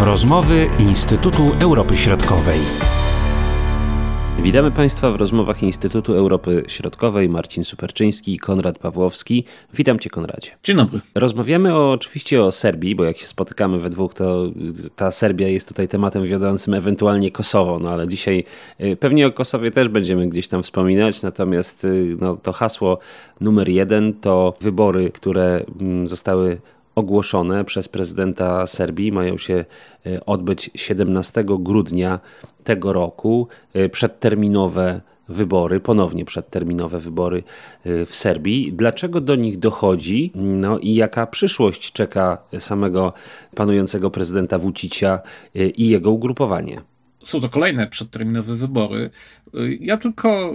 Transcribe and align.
Rozmowy 0.00 0.66
Instytutu 0.78 1.42
Europy 1.60 1.96
Środkowej. 1.96 2.58
Witamy 4.42 4.70
Państwa 4.70 5.10
w 5.10 5.16
rozmowach 5.16 5.62
Instytutu 5.62 6.14
Europy 6.14 6.64
Środkowej. 6.68 7.28
Marcin 7.28 7.64
Superczyński 7.64 8.34
i 8.34 8.38
Konrad 8.38 8.78
Pawłowski. 8.78 9.44
Witam 9.74 9.98
Cię, 9.98 10.10
Konradzie. 10.10 10.50
Dzień 10.64 10.76
dobry. 10.76 11.00
Rozmawiamy 11.14 11.74
o, 11.74 11.92
oczywiście 11.92 12.42
o 12.42 12.52
Serbii, 12.52 12.94
bo 12.94 13.04
jak 13.04 13.18
się 13.18 13.26
spotykamy 13.26 13.78
we 13.78 13.90
dwóch, 13.90 14.14
to 14.14 14.46
ta 14.96 15.10
Serbia 15.10 15.48
jest 15.48 15.68
tutaj 15.68 15.88
tematem 15.88 16.24
wiodącym, 16.24 16.74
ewentualnie 16.74 17.30
Kosowo, 17.30 17.78
no 17.78 17.90
ale 17.90 18.08
dzisiaj 18.08 18.44
y, 18.80 18.96
pewnie 18.96 19.26
o 19.26 19.32
Kosowie 19.32 19.70
też 19.70 19.88
będziemy 19.88 20.28
gdzieś 20.28 20.48
tam 20.48 20.62
wspominać, 20.62 21.22
natomiast 21.22 21.84
y, 21.84 22.16
no, 22.20 22.36
to 22.36 22.52
hasło 22.52 22.98
numer 23.40 23.68
jeden 23.68 24.14
to 24.14 24.54
wybory, 24.60 25.10
które 25.10 25.64
mm, 25.80 26.08
zostały 26.08 26.60
ogłoszone 26.98 27.64
przez 27.64 27.88
prezydenta 27.88 28.66
Serbii 28.66 29.12
mają 29.12 29.38
się 29.38 29.64
e, 30.06 30.26
odbyć 30.26 30.70
17 30.74 31.44
grudnia 31.46 32.20
tego 32.64 32.92
roku. 32.92 33.48
E, 33.74 33.88
przedterminowe 33.88 35.00
wybory, 35.28 35.80
ponownie 35.80 36.24
przedterminowe 36.24 37.00
wybory 37.00 37.42
e, 37.84 38.06
w 38.06 38.16
Serbii. 38.16 38.72
Dlaczego 38.72 39.20
do 39.20 39.34
nich 39.34 39.58
dochodzi? 39.58 40.32
No 40.34 40.78
i 40.78 40.94
jaka 40.94 41.26
przyszłość 41.26 41.92
czeka 41.92 42.38
samego 42.58 43.12
panującego 43.54 44.10
prezydenta 44.10 44.58
Vucicia 44.58 45.20
i 45.54 45.88
jego 45.88 46.10
ugrupowanie? 46.10 46.80
Są 47.22 47.40
to 47.40 47.48
kolejne 47.48 47.86
przedterminowe 47.86 48.54
wybory. 48.54 49.10
Ja 49.80 49.96
tylko 49.96 50.54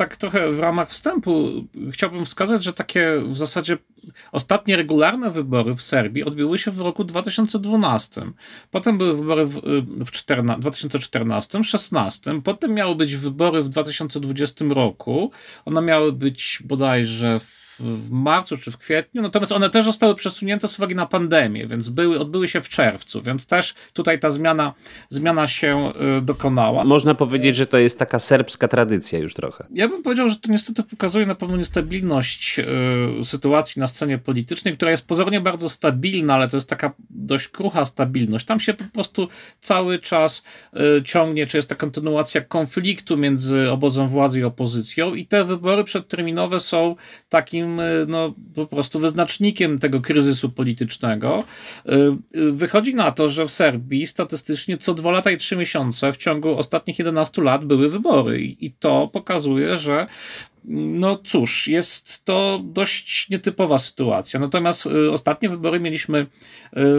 tak 0.00 0.16
trochę 0.16 0.52
w 0.52 0.60
ramach 0.60 0.88
wstępu 0.88 1.64
chciałbym 1.92 2.24
wskazać, 2.24 2.64
że 2.64 2.72
takie 2.72 3.22
w 3.26 3.36
zasadzie 3.36 3.78
ostatnie 4.32 4.76
regularne 4.76 5.30
wybory 5.30 5.74
w 5.74 5.82
Serbii 5.82 6.24
odbyły 6.24 6.58
się 6.58 6.70
w 6.70 6.80
roku 6.80 7.04
2012. 7.04 8.22
Potem 8.70 8.98
były 8.98 9.16
wybory 9.16 9.46
w, 9.46 9.60
w 10.06 10.10
14, 10.10 10.60
2014, 10.60 11.48
2016. 11.48 12.40
Potem 12.44 12.74
miały 12.74 12.94
być 12.94 13.16
wybory 13.16 13.62
w 13.62 13.68
2020 13.68 14.64
roku. 14.64 15.30
One 15.64 15.82
miały 15.82 16.12
być 16.12 16.62
bodajże 16.64 17.40
w 17.40 17.69
w 17.80 18.10
marcu 18.10 18.56
czy 18.56 18.70
w 18.70 18.78
kwietniu, 18.78 19.22
natomiast 19.22 19.52
one 19.52 19.70
też 19.70 19.84
zostały 19.84 20.14
przesunięte 20.14 20.68
z 20.68 20.78
uwagi 20.78 20.94
na 20.94 21.06
pandemię, 21.06 21.66
więc 21.66 21.88
były, 21.88 22.18
odbyły 22.18 22.48
się 22.48 22.60
w 22.60 22.68
czerwcu, 22.68 23.22
więc 23.22 23.46
też 23.46 23.74
tutaj 23.92 24.20
ta 24.20 24.30
zmiana, 24.30 24.74
zmiana 25.08 25.46
się 25.46 25.92
y, 26.18 26.22
dokonała. 26.22 26.84
Można 26.84 27.14
powiedzieć, 27.14 27.56
że 27.56 27.66
to 27.66 27.78
jest 27.78 27.98
taka 27.98 28.18
serbska 28.18 28.68
tradycja 28.68 29.18
już 29.18 29.34
trochę. 29.34 29.66
Ja 29.70 29.88
bym 29.88 30.02
powiedział, 30.02 30.28
że 30.28 30.36
to 30.36 30.52
niestety 30.52 30.82
pokazuje 30.82 31.26
na 31.26 31.34
pewno 31.34 31.56
niestabilność 31.56 32.58
y, 33.20 33.24
sytuacji 33.24 33.80
na 33.80 33.86
scenie 33.86 34.18
politycznej, 34.18 34.76
która 34.76 34.90
jest 34.90 35.06
pozornie 35.06 35.40
bardzo 35.40 35.68
stabilna, 35.68 36.34
ale 36.34 36.48
to 36.48 36.56
jest 36.56 36.68
taka 36.68 36.92
dość 37.10 37.48
krucha 37.48 37.84
stabilność. 37.84 38.46
Tam 38.46 38.60
się 38.60 38.74
po 38.74 38.84
prostu 38.84 39.28
cały 39.60 39.98
czas 39.98 40.44
y, 40.98 41.02
ciągnie, 41.02 41.46
czy 41.46 41.56
jest 41.56 41.68
ta 41.68 41.74
kontynuacja 41.74 42.40
konfliktu 42.40 43.16
między 43.16 43.70
obozem 43.70 44.08
władzy 44.08 44.40
i 44.40 44.44
opozycją 44.44 45.14
i 45.14 45.26
te 45.26 45.44
wybory 45.44 45.84
przedterminowe 45.84 46.60
są 46.60 46.96
takim 47.28 47.69
E, 47.78 48.06
no, 48.08 48.34
po 48.54 48.66
prostu 48.66 48.98
wyznacznikiem 48.98 49.78
tego 49.78 50.00
kryzysu 50.00 50.50
politycznego. 50.50 51.44
E, 51.86 51.92
e, 51.92 52.16
wychodzi 52.52 52.94
na 52.94 53.12
to, 53.12 53.28
że 53.28 53.46
w 53.46 53.50
Serbii 53.50 54.06
statystycznie 54.06 54.78
co 54.78 54.94
dwa 54.94 55.10
lata 55.10 55.30
i 55.30 55.38
trzy 55.38 55.56
miesiące 55.56 56.12
w 56.12 56.16
ciągu 56.16 56.58
ostatnich 56.58 56.98
11 56.98 57.42
lat 57.42 57.64
były 57.64 57.88
wybory 57.88 58.42
i 58.42 58.72
to 58.72 59.10
pokazuje, 59.12 59.76
że 59.76 60.06
no 60.64 61.18
cóż, 61.24 61.68
jest 61.68 62.24
to 62.24 62.60
dość 62.64 63.30
nietypowa 63.30 63.78
sytuacja. 63.78 64.40
Natomiast 64.40 64.86
y, 64.86 65.10
ostatnie 65.10 65.48
wybory 65.48 65.80
mieliśmy 65.80 66.18
y, 66.18 66.26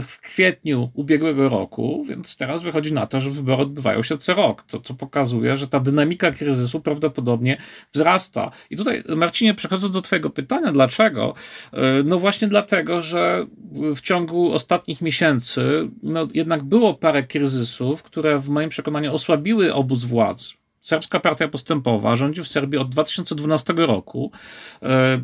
w 0.02 0.20
kwietniu 0.22 0.92
ubiegłego 0.94 1.50
roku, 1.50 2.06
więc 2.10 2.38
teraz 2.38 2.64
wychodzi 2.64 2.94
na 2.94 3.08
to, 3.08 3.20
że 3.20 3.30
wybory 3.30 3.62
odbywają 3.62 4.04
się 4.04 4.18
co 4.18 4.34
rok, 4.34 4.64
to 4.64 4.80
co 4.80 4.94
pokazuje, 4.94 5.56
że 5.56 5.68
ta 5.68 5.80
dynamika 5.80 6.32
kryzysu 6.32 6.82
prawdopodobnie 6.82 7.58
wzrasta. 7.94 8.52
I 8.70 8.78
tutaj, 8.78 9.04
Marcinie, 9.16 9.54
przechodząc 9.54 9.94
do 9.94 10.02
Twojego 10.02 10.30
pytania, 10.30 10.72
dlaczego? 10.72 11.34
Y, 11.74 11.78
no 12.04 12.20
właśnie 12.20 12.48
dlatego, 12.48 13.02
że 13.02 13.46
w 13.96 14.02
ciągu 14.02 14.54
ostatnich 14.54 15.02
miesięcy 15.02 15.90
no 16.04 16.28
jednak 16.34 16.64
było 16.64 16.94
parę 16.94 17.24
kryzysów, 17.24 18.04
które 18.04 18.40
w 18.40 18.50
moim 18.50 18.70
przekonaniu 18.70 19.14
osłabiły 19.14 19.74
obóz 19.74 20.04
władzy. 20.04 20.61
Serbska 20.82 21.20
Partia 21.20 21.48
Postępowa 21.48 22.16
rządzi 22.16 22.44
w 22.44 22.48
Serbii 22.48 22.80
od 22.80 22.90
2012 22.90 23.74
roku. 23.74 24.32
E, 24.84 25.22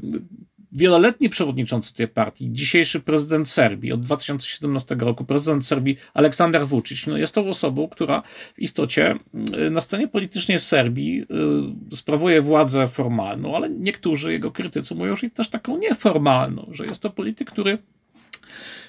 wieloletni 0.72 1.30
przewodniczący 1.30 1.94
tej 1.94 2.08
partii, 2.08 2.52
dzisiejszy 2.52 3.00
prezydent 3.00 3.48
Serbii 3.48 3.92
od 3.92 4.02
2017 4.02 4.96
roku, 4.96 5.26
prezydent 5.26 5.66
Serbii 5.66 5.98
Aleksander 6.14 6.68
Vucic, 6.68 7.08
no 7.08 7.18
jest 7.18 7.36
tą 7.36 7.50
osobą, 7.50 7.88
która 7.88 8.22
w 8.54 8.60
istocie 8.60 9.20
e, 9.54 9.70
na 9.70 9.82
scenie 9.82 10.08
politycznej 10.08 10.60
Serbii 10.60 11.22
e, 11.22 11.96
sprawuje 11.96 12.42
władzę 12.42 12.88
formalną, 12.88 13.56
ale 13.56 13.70
niektórzy 13.70 14.32
jego 14.32 14.52
krytycy 14.52 14.96
mówią, 14.96 15.16
że 15.16 15.30
też 15.30 15.50
taką 15.50 15.78
nieformalną, 15.78 16.68
że 16.72 16.84
jest 16.84 17.02
to 17.02 17.10
polityk, 17.10 17.52
który 17.52 17.78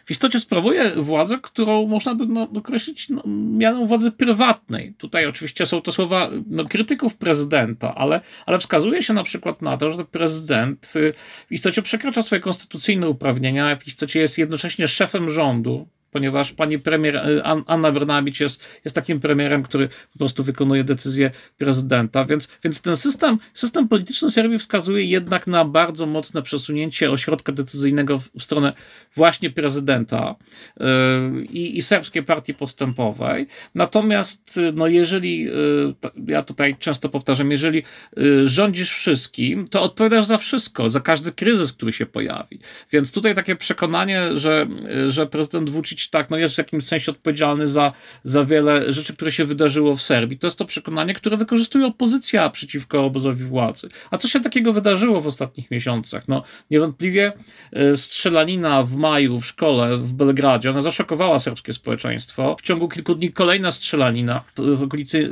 w 0.08 0.10
istocie 0.10 0.40
sprawuje 0.40 0.92
władzę, 0.96 1.38
którą 1.42 1.86
można 1.86 2.14
by 2.14 2.26
no, 2.26 2.48
określić 2.56 3.08
no, 3.08 3.22
mianem 3.58 3.86
władzy 3.86 4.10
prywatnej. 4.12 4.94
Tutaj 4.98 5.26
oczywiście 5.26 5.66
są 5.66 5.80
to 5.80 5.92
słowa 5.92 6.30
no, 6.46 6.64
krytyków 6.64 7.16
prezydenta, 7.16 7.94
ale, 7.94 8.20
ale 8.46 8.58
wskazuje 8.58 9.02
się 9.02 9.12
na 9.12 9.22
przykład 9.22 9.62
na 9.62 9.76
to, 9.76 9.90
że 9.90 10.04
prezydent 10.04 10.92
y, 10.96 11.12
w 11.48 11.52
istocie 11.52 11.82
przekracza 11.82 12.22
swoje 12.22 12.40
konstytucyjne 12.40 13.08
uprawnienia, 13.08 13.76
w 13.76 13.86
istocie 13.86 14.20
jest 14.20 14.38
jednocześnie 14.38 14.88
szefem 14.88 15.30
rządu, 15.30 15.88
ponieważ 16.10 16.52
pani 16.52 16.78
premier 16.78 17.16
e, 17.16 17.42
Anna 17.66 17.92
Brnabić 17.92 18.40
jest, 18.40 18.80
jest 18.84 18.94
takim 18.94 19.20
premierem, 19.20 19.62
który 19.62 19.88
po 20.12 20.18
prostu 20.18 20.44
wykonuje 20.44 20.84
decyzję 20.84 21.30
prezydenta, 21.58 22.24
więc, 22.24 22.48
więc 22.64 22.82
ten 22.82 22.96
system, 22.96 23.38
system 23.54 23.88
polityczny 23.88 24.30
Serbii 24.30 24.58
wskazuje 24.58 25.04
jednak 25.04 25.46
na 25.46 25.64
bardzo 25.64 26.06
mocne 26.06 26.42
przesunięcie 26.42 27.10
ośrodka 27.10 27.52
decyzyjnego 27.52 28.18
w, 28.18 28.30
w 28.38 28.42
stronę 28.42 28.72
właśnie 29.14 29.50
prezydenta 29.50 30.36
yy, 30.80 31.44
i, 31.44 31.82
serbskiej 31.82 32.22
partii 32.22 32.54
postępowej. 32.54 33.46
Natomiast 33.74 34.60
no 34.74 34.86
jeżeli, 34.86 35.40
yy, 35.40 35.94
ja 36.26 36.42
tutaj 36.42 36.76
często 36.78 37.08
powtarzam, 37.08 37.50
jeżeli 37.50 37.82
yy, 38.16 38.48
rządzisz 38.48 38.90
wszystkim, 38.90 39.68
to 39.68 39.82
odpowiadasz 39.82 40.24
za 40.24 40.38
wszystko, 40.38 40.90
za 40.90 41.00
każdy 41.00 41.32
kryzys, 41.32 41.72
który 41.72 41.92
się 41.92 42.06
pojawi. 42.06 42.60
Więc 42.92 43.12
tutaj 43.12 43.34
takie 43.34 43.56
przekonanie, 43.56 44.36
że, 44.36 44.66
że 45.08 45.26
prezydent 45.26 45.70
Vucic 45.70 46.07
tak, 46.10 46.30
no 46.30 46.36
jest 46.36 46.54
w 46.54 46.58
jakimś 46.58 46.84
sensie 46.84 47.12
odpowiedzialny 47.12 47.66
za, 47.66 47.92
za 48.22 48.44
wiele 48.44 48.92
rzeczy, 48.92 49.14
które 49.14 49.30
się 49.32 49.44
wydarzyło 49.44 49.94
w 49.94 50.02
Serbii. 50.02 50.38
To 50.38 50.46
jest 50.46 50.58
to 50.58 50.64
przekonanie, 50.64 51.14
które 51.14 51.36
wykorzystuje 51.36 51.86
opozycja 51.86 52.50
przeciwko 52.50 53.04
obozowi 53.04 53.44
władzy. 53.44 53.88
A 54.10 54.18
co 54.18 54.28
się 54.28 54.40
takiego 54.40 54.72
wydarzyło 54.72 55.20
w 55.20 55.26
ostatnich 55.26 55.70
miesiącach? 55.70 56.28
No, 56.28 56.42
niewątpliwie 56.70 57.32
e, 57.72 57.96
strzelanina 57.96 58.82
w 58.82 58.96
maju 58.96 59.38
w 59.38 59.46
szkole 59.46 59.98
w 59.98 60.12
Belgradzie, 60.12 60.70
ona 60.70 60.80
zaszokowała 60.80 61.38
serbskie 61.38 61.72
społeczeństwo. 61.72 62.56
W 62.58 62.62
ciągu 62.62 62.88
kilku 62.88 63.14
dni 63.14 63.32
kolejna 63.32 63.72
strzelanina 63.72 64.40
w 64.56 64.82
okolicy 64.82 65.30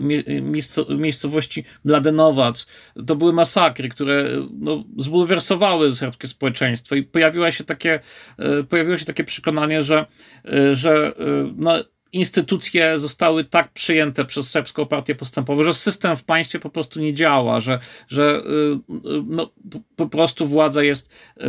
miejscowości 0.98 1.64
Mladenowac. 1.84 2.66
To 3.06 3.16
były 3.16 3.32
masakry, 3.32 3.88
które 3.88 4.30
no, 4.58 4.84
zbulwersowały 4.98 5.92
serbskie 5.94 6.28
społeczeństwo 6.28 6.94
i 6.94 7.02
pojawiło 7.02 7.50
się 7.50 7.64
takie, 7.64 8.00
e, 8.38 8.62
pojawiło 8.62 8.98
się 8.98 9.04
takie 9.04 9.24
przekonanie, 9.24 9.82
że 9.82 10.06
e, 10.44 10.55
że 10.72 11.12
y, 11.20 11.52
no, 11.56 11.72
instytucje 12.16 12.98
zostały 12.98 13.44
tak 13.44 13.72
przyjęte 13.72 14.24
przez 14.24 14.50
serbską 14.50 14.86
partię 14.86 15.14
postępową, 15.14 15.62
że 15.62 15.74
system 15.74 16.16
w 16.16 16.24
państwie 16.24 16.58
po 16.58 16.70
prostu 16.70 17.00
nie 17.00 17.14
działa, 17.14 17.60
że, 17.60 17.78
że 18.08 18.22
y, 18.22 19.08
y, 19.08 19.22
no, 19.26 19.50
po 19.96 20.06
prostu 20.06 20.46
władza 20.46 20.82
jest 20.82 21.10
y, 21.36 21.42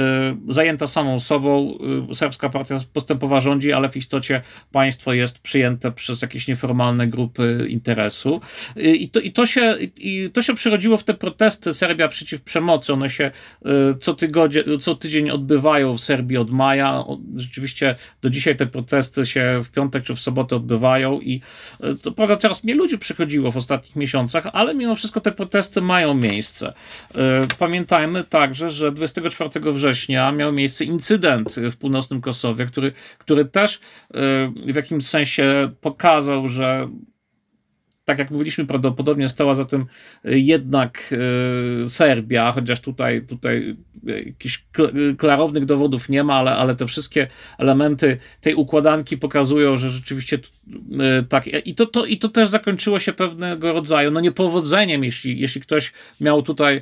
zajęta 0.49 0.87
samą 0.87 1.19
sobą, 1.19 1.77
serbska 2.13 2.49
partia 2.49 2.77
postępowa 2.93 3.39
rządzi, 3.39 3.73
ale 3.73 3.89
w 3.89 3.97
istocie 3.97 4.41
państwo 4.71 5.13
jest 5.13 5.39
przyjęte 5.39 5.91
przez 5.91 6.21
jakieś 6.21 6.47
nieformalne 6.47 7.07
grupy 7.07 7.67
interesu. 7.69 8.41
I 8.75 9.09
to, 9.09 9.19
i 9.19 9.31
to, 9.31 9.45
się, 9.45 9.77
i 9.97 10.29
to 10.33 10.41
się 10.41 10.53
przyrodziło 10.55 10.97
w 10.97 11.03
te 11.03 11.13
protesty 11.13 11.73
Serbia 11.73 12.07
przeciw 12.07 12.41
przemocy. 12.41 12.93
One 12.93 13.09
się 13.09 13.31
co, 14.01 14.13
tygodnie, 14.13 14.63
co 14.79 14.95
tydzień 14.95 15.29
odbywają 15.29 15.93
w 15.93 16.01
Serbii 16.01 16.37
od 16.37 16.51
maja. 16.51 17.03
Rzeczywiście 17.35 17.95
do 18.21 18.29
dzisiaj 18.29 18.55
te 18.55 18.65
protesty 18.65 19.25
się 19.25 19.61
w 19.63 19.71
piątek 19.71 20.03
czy 20.03 20.15
w 20.15 20.19
sobotę 20.19 20.56
odbywają 20.57 21.19
i 21.19 21.41
e, 21.83 21.95
to 21.95 22.11
prawda 22.11 22.35
coraz 22.35 22.63
mniej 22.63 22.77
ludzi 22.77 22.97
przychodziło 22.97 23.51
w 23.51 23.57
ostatnich 23.57 23.95
miesiącach, 23.95 24.47
ale 24.53 24.75
mimo 24.75 24.95
wszystko 24.95 25.21
te 25.21 25.31
protesty 25.31 25.81
mają 25.81 26.13
miejsce. 26.13 26.73
E, 27.15 27.47
pamiętajmy 27.59 28.23
także, 28.23 28.69
że 28.69 28.91
24 28.91 29.71
września 29.71 30.31
miał 30.31 30.51
miejsce 30.51 30.85
incydent 30.85 31.55
w 31.71 31.77
północnym 31.77 32.21
Kosowie, 32.21 32.65
który, 32.65 32.91
który 33.17 33.45
też 33.45 33.75
e, 33.75 33.79
w 34.65 34.75
jakimś 34.75 35.05
sensie 35.05 35.71
pokazał, 35.81 36.47
że 36.47 36.89
tak 38.07 38.19
jak 38.19 38.31
mówiliśmy, 38.31 38.65
prawdopodobnie 38.65 39.29
stała 39.29 39.55
za 39.55 39.65
tym 39.65 39.85
jednak 40.23 41.15
Serbia, 41.87 42.51
chociaż 42.51 42.79
tutaj, 42.79 43.21
tutaj 43.21 43.75
jakichś 44.03 44.65
klarownych 45.17 45.65
dowodów 45.65 46.09
nie 46.09 46.23
ma, 46.23 46.35
ale, 46.35 46.55
ale 46.55 46.75
te 46.75 46.85
wszystkie 46.85 47.27
elementy 47.57 48.17
tej 48.41 48.55
układanki 48.55 49.17
pokazują, 49.17 49.77
że 49.77 49.89
rzeczywiście 49.89 50.39
tak. 51.29 51.47
I 51.65 51.75
to, 51.75 51.85
to, 51.85 52.05
I 52.05 52.17
to 52.17 52.29
też 52.29 52.49
zakończyło 52.49 52.99
się 52.99 53.13
pewnego 53.13 53.73
rodzaju 53.73 54.11
no 54.11 54.19
niepowodzeniem, 54.19 55.03
jeśli, 55.03 55.39
jeśli 55.39 55.61
ktoś 55.61 55.93
miał 56.21 56.41
tutaj, 56.41 56.81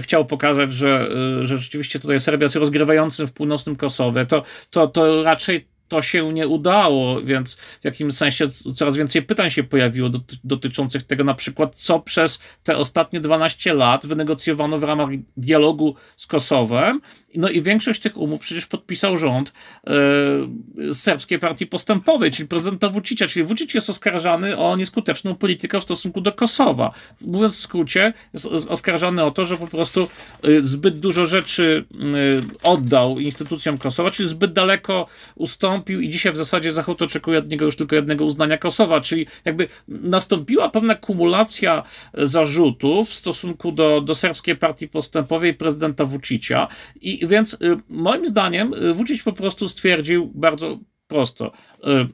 chciał 0.00 0.24
pokazać, 0.24 0.72
że, 0.72 1.08
że 1.42 1.56
rzeczywiście 1.56 2.00
tutaj 2.00 2.20
Serbia 2.20 2.44
jest 2.44 2.56
rozgrywającym 2.56 3.26
w 3.26 3.32
północnym 3.32 3.76
Kosowie, 3.76 4.26
to, 4.26 4.42
to, 4.70 4.86
to 4.86 5.22
raczej 5.22 5.73
to 5.88 6.02
się 6.02 6.32
nie 6.32 6.48
udało, 6.48 7.22
więc 7.22 7.56
w 7.56 7.84
jakimś 7.84 8.14
sensie 8.14 8.48
coraz 8.74 8.96
więcej 8.96 9.22
pytań 9.22 9.50
się 9.50 9.62
pojawiło 9.62 10.10
dotyczących 10.44 11.02
tego, 11.02 11.24
na 11.24 11.34
przykład, 11.34 11.74
co 11.74 12.00
przez 12.00 12.42
te 12.62 12.76
ostatnie 12.76 13.20
12 13.20 13.74
lat 13.74 14.06
wynegocjowano 14.06 14.78
w 14.78 14.82
ramach 14.82 15.08
dialogu 15.36 15.94
z 16.16 16.26
Kosowem. 16.26 17.00
No 17.34 17.48
i 17.48 17.62
większość 17.62 18.00
tych 18.00 18.16
umów 18.16 18.40
przecież 18.40 18.66
podpisał 18.66 19.18
rząd 19.18 19.52
e, 19.86 20.94
Serbskiej 20.94 21.38
Partii 21.38 21.66
Postępowej, 21.66 22.30
czyli 22.30 22.48
prezydenta 22.48 22.88
Vucicia, 22.88 23.28
czyli 23.28 23.46
Vucic 23.46 23.74
jest 23.74 23.90
oskarżany 23.90 24.56
o 24.56 24.76
nieskuteczną 24.76 25.34
politykę 25.34 25.80
w 25.80 25.82
stosunku 25.82 26.20
do 26.20 26.32
Kosowa. 26.32 26.94
Mówiąc 27.20 27.56
w 27.56 27.60
skrócie, 27.60 28.12
jest 28.32 28.46
oskarżany 28.46 29.24
o 29.24 29.30
to, 29.30 29.44
że 29.44 29.56
po 29.56 29.66
prostu 29.66 30.08
e, 30.42 30.48
zbyt 30.62 30.98
dużo 30.98 31.26
rzeczy 31.26 31.84
e, 31.92 32.68
oddał 32.68 33.18
instytucjom 33.18 33.78
Kosowa, 33.78 34.10
czyli 34.10 34.28
zbyt 34.28 34.52
daleko 34.52 35.06
ustąpił 35.34 35.73
i 35.88 36.10
dzisiaj 36.10 36.32
w 36.32 36.36
zasadzie 36.36 36.72
Zachód 36.72 37.02
oczekuje 37.02 37.38
od 37.38 37.48
niego 37.48 37.64
już 37.64 37.76
tylko 37.76 37.96
jednego 37.96 38.24
uznania 38.24 38.58
Kosowa, 38.58 39.00
czyli 39.00 39.26
jakby 39.44 39.68
nastąpiła 39.88 40.68
pewna 40.68 40.94
kumulacja 40.94 41.82
zarzutów 42.14 43.08
w 43.08 43.14
stosunku 43.14 43.72
do, 43.72 44.00
do 44.00 44.14
serbskiej 44.14 44.56
partii 44.56 44.88
postępowej 44.88 45.54
prezydenta 45.54 46.04
Vucicia 46.04 46.68
i 47.00 47.26
więc 47.26 47.54
y, 47.54 47.58
moim 47.88 48.26
zdaniem 48.26 48.74
y, 48.74 48.94
Vucic 48.94 49.22
po 49.22 49.32
prostu 49.32 49.68
stwierdził 49.68 50.30
bardzo 50.34 50.78
prosto, 51.08 51.52
y, 51.78 52.06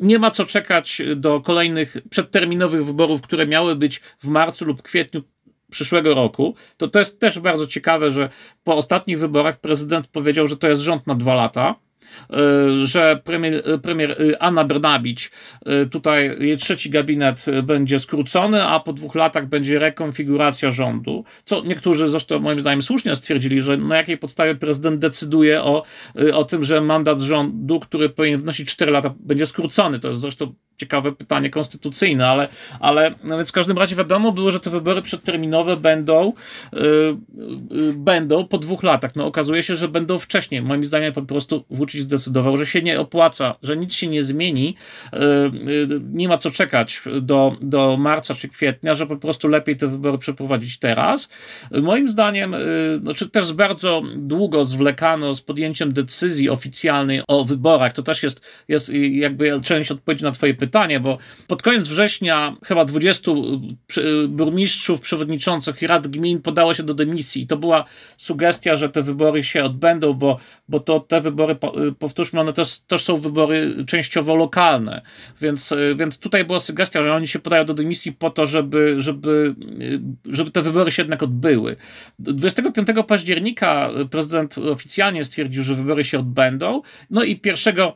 nie 0.00 0.18
ma 0.18 0.30
co 0.30 0.44
czekać 0.44 1.02
do 1.16 1.40
kolejnych 1.40 1.96
przedterminowych 2.10 2.84
wyborów, 2.84 3.22
które 3.22 3.46
miały 3.46 3.76
być 3.76 4.00
w 4.18 4.26
marcu 4.26 4.64
lub 4.64 4.82
kwietniu 4.82 5.22
przyszłego 5.70 6.14
roku. 6.14 6.54
To, 6.76 6.88
to 6.88 6.98
jest 6.98 7.20
też 7.20 7.38
bardzo 7.38 7.66
ciekawe, 7.66 8.10
że 8.10 8.28
po 8.64 8.76
ostatnich 8.76 9.18
wyborach 9.18 9.60
prezydent 9.60 10.08
powiedział, 10.08 10.46
że 10.46 10.56
to 10.56 10.68
jest 10.68 10.82
rząd 10.82 11.06
na 11.06 11.14
dwa 11.14 11.34
lata. 11.34 11.74
E, 12.30 12.86
że 12.86 13.20
premier, 13.24 13.62
premier 13.82 14.10
e, 14.10 14.42
Anna 14.42 14.64
Brnabić, 14.64 15.30
e, 15.66 15.86
tutaj 15.86 16.36
jej 16.40 16.56
trzeci 16.56 16.90
gabinet 16.90 17.46
będzie 17.62 17.98
skrócony, 17.98 18.62
a 18.62 18.80
po 18.80 18.92
dwóch 18.92 19.14
latach 19.14 19.46
będzie 19.46 19.78
rekonfiguracja 19.78 20.70
rządu, 20.70 21.24
co 21.44 21.62
niektórzy 21.64 22.08
zresztą 22.08 22.38
moim 22.38 22.60
zdaniem 22.60 22.82
słusznie 22.82 23.14
stwierdzili, 23.14 23.60
że 23.60 23.76
na 23.76 23.96
jakiej 23.96 24.18
podstawie 24.18 24.54
prezydent 24.54 25.00
decyduje 25.00 25.62
o, 25.62 25.84
o 26.34 26.44
tym, 26.44 26.64
że 26.64 26.80
mandat 26.80 27.20
rządu, 27.20 27.80
który 27.80 28.08
powinien 28.08 28.40
wynosić 28.40 28.68
4 28.68 28.92
lata, 28.92 29.14
będzie 29.20 29.46
skrócony. 29.46 29.98
To 29.98 30.08
jest 30.08 30.20
zresztą 30.20 30.54
ciekawe 30.76 31.12
pytanie 31.12 31.50
konstytucyjne, 31.50 32.28
ale, 32.28 32.48
ale 32.80 33.14
no 33.24 33.36
więc 33.36 33.48
w 33.48 33.52
każdym 33.52 33.78
razie 33.78 33.96
wiadomo 33.96 34.32
było, 34.32 34.50
że 34.50 34.60
te 34.60 34.70
wybory 34.70 35.02
przedterminowe 35.02 35.76
będą, 35.76 36.32
yy, 36.72 36.80
yy, 37.70 37.92
będą 37.92 38.48
po 38.48 38.58
dwóch 38.58 38.82
latach. 38.82 39.16
No 39.16 39.26
okazuje 39.26 39.62
się, 39.62 39.76
że 39.76 39.88
będą 39.88 40.18
wcześniej. 40.18 40.62
Moim 40.62 40.84
zdaniem 40.84 41.12
po 41.12 41.22
prostu 41.22 41.64
Vucic 41.70 42.00
zdecydował, 42.00 42.56
że 42.56 42.66
się 42.66 42.82
nie 42.82 43.00
opłaca, 43.00 43.54
że 43.62 43.76
nic 43.76 43.94
się 43.94 44.06
nie 44.06 44.22
zmieni, 44.22 44.76
yy, 45.12 45.20
nie 46.12 46.28
ma 46.28 46.38
co 46.38 46.50
czekać 46.50 47.02
do, 47.20 47.56
do 47.60 47.96
marca 47.96 48.34
czy 48.34 48.48
kwietnia, 48.48 48.94
że 48.94 49.06
po 49.06 49.16
prostu 49.16 49.48
lepiej 49.48 49.76
te 49.76 49.86
wybory 49.86 50.18
przeprowadzić 50.18 50.78
teraz. 50.78 51.28
Moim 51.70 52.08
zdaniem, 52.08 52.56
znaczy 53.02 53.30
też 53.30 53.52
bardzo 53.52 54.02
długo 54.16 54.64
zwlekano 54.64 55.34
z 55.34 55.42
podjęciem 55.42 55.92
decyzji 55.92 56.50
oficjalnej 56.50 57.22
o 57.28 57.44
wyborach. 57.44 57.92
To 57.92 58.02
też 58.02 58.22
jest, 58.22 58.64
jest 58.68 58.92
jakby 59.10 59.60
część 59.60 59.90
odpowiedzi 59.90 60.24
na 60.24 60.30
twoje 60.30 60.54
pytanie, 60.54 60.63
pytanie, 60.66 61.00
bo 61.00 61.18
pod 61.46 61.62
koniec 61.62 61.88
września 61.88 62.56
chyba 62.64 62.84
20 62.84 63.32
burmistrzów, 64.28 65.00
przewodniczących 65.00 65.82
i 65.82 65.86
rad 65.86 66.08
gmin 66.08 66.42
podało 66.42 66.74
się 66.74 66.82
do 66.82 66.94
dymisji. 66.94 67.42
I 67.42 67.46
to 67.46 67.56
była 67.56 67.84
sugestia, 68.16 68.76
że 68.76 68.88
te 68.88 69.02
wybory 69.02 69.42
się 69.42 69.64
odbędą, 69.64 70.12
bo, 70.12 70.38
bo 70.68 70.80
to 70.80 71.00
te 71.00 71.20
wybory, 71.20 71.56
powtórzmy, 71.98 72.40
one 72.40 72.52
też, 72.52 72.80
też 72.80 73.02
są 73.02 73.16
wybory 73.16 73.84
częściowo 73.86 74.34
lokalne, 74.34 75.02
więc, 75.40 75.74
więc 75.96 76.18
tutaj 76.18 76.44
była 76.44 76.60
sugestia, 76.60 77.02
że 77.02 77.14
oni 77.14 77.26
się 77.26 77.38
podają 77.38 77.64
do 77.64 77.74
dymisji 77.74 78.12
po 78.12 78.30
to, 78.30 78.46
żeby, 78.46 78.94
żeby, 78.98 79.54
żeby 80.24 80.50
te 80.50 80.62
wybory 80.62 80.90
się 80.90 81.02
jednak 81.02 81.22
odbyły. 81.22 81.76
25 82.18 82.88
października 83.08 83.90
prezydent 84.10 84.58
oficjalnie 84.58 85.24
stwierdził, 85.24 85.62
że 85.62 85.74
wybory 85.74 86.04
się 86.04 86.18
odbędą, 86.18 86.82
no 87.10 87.24
i 87.24 87.40
1 87.44 87.74
Y, 87.78 87.92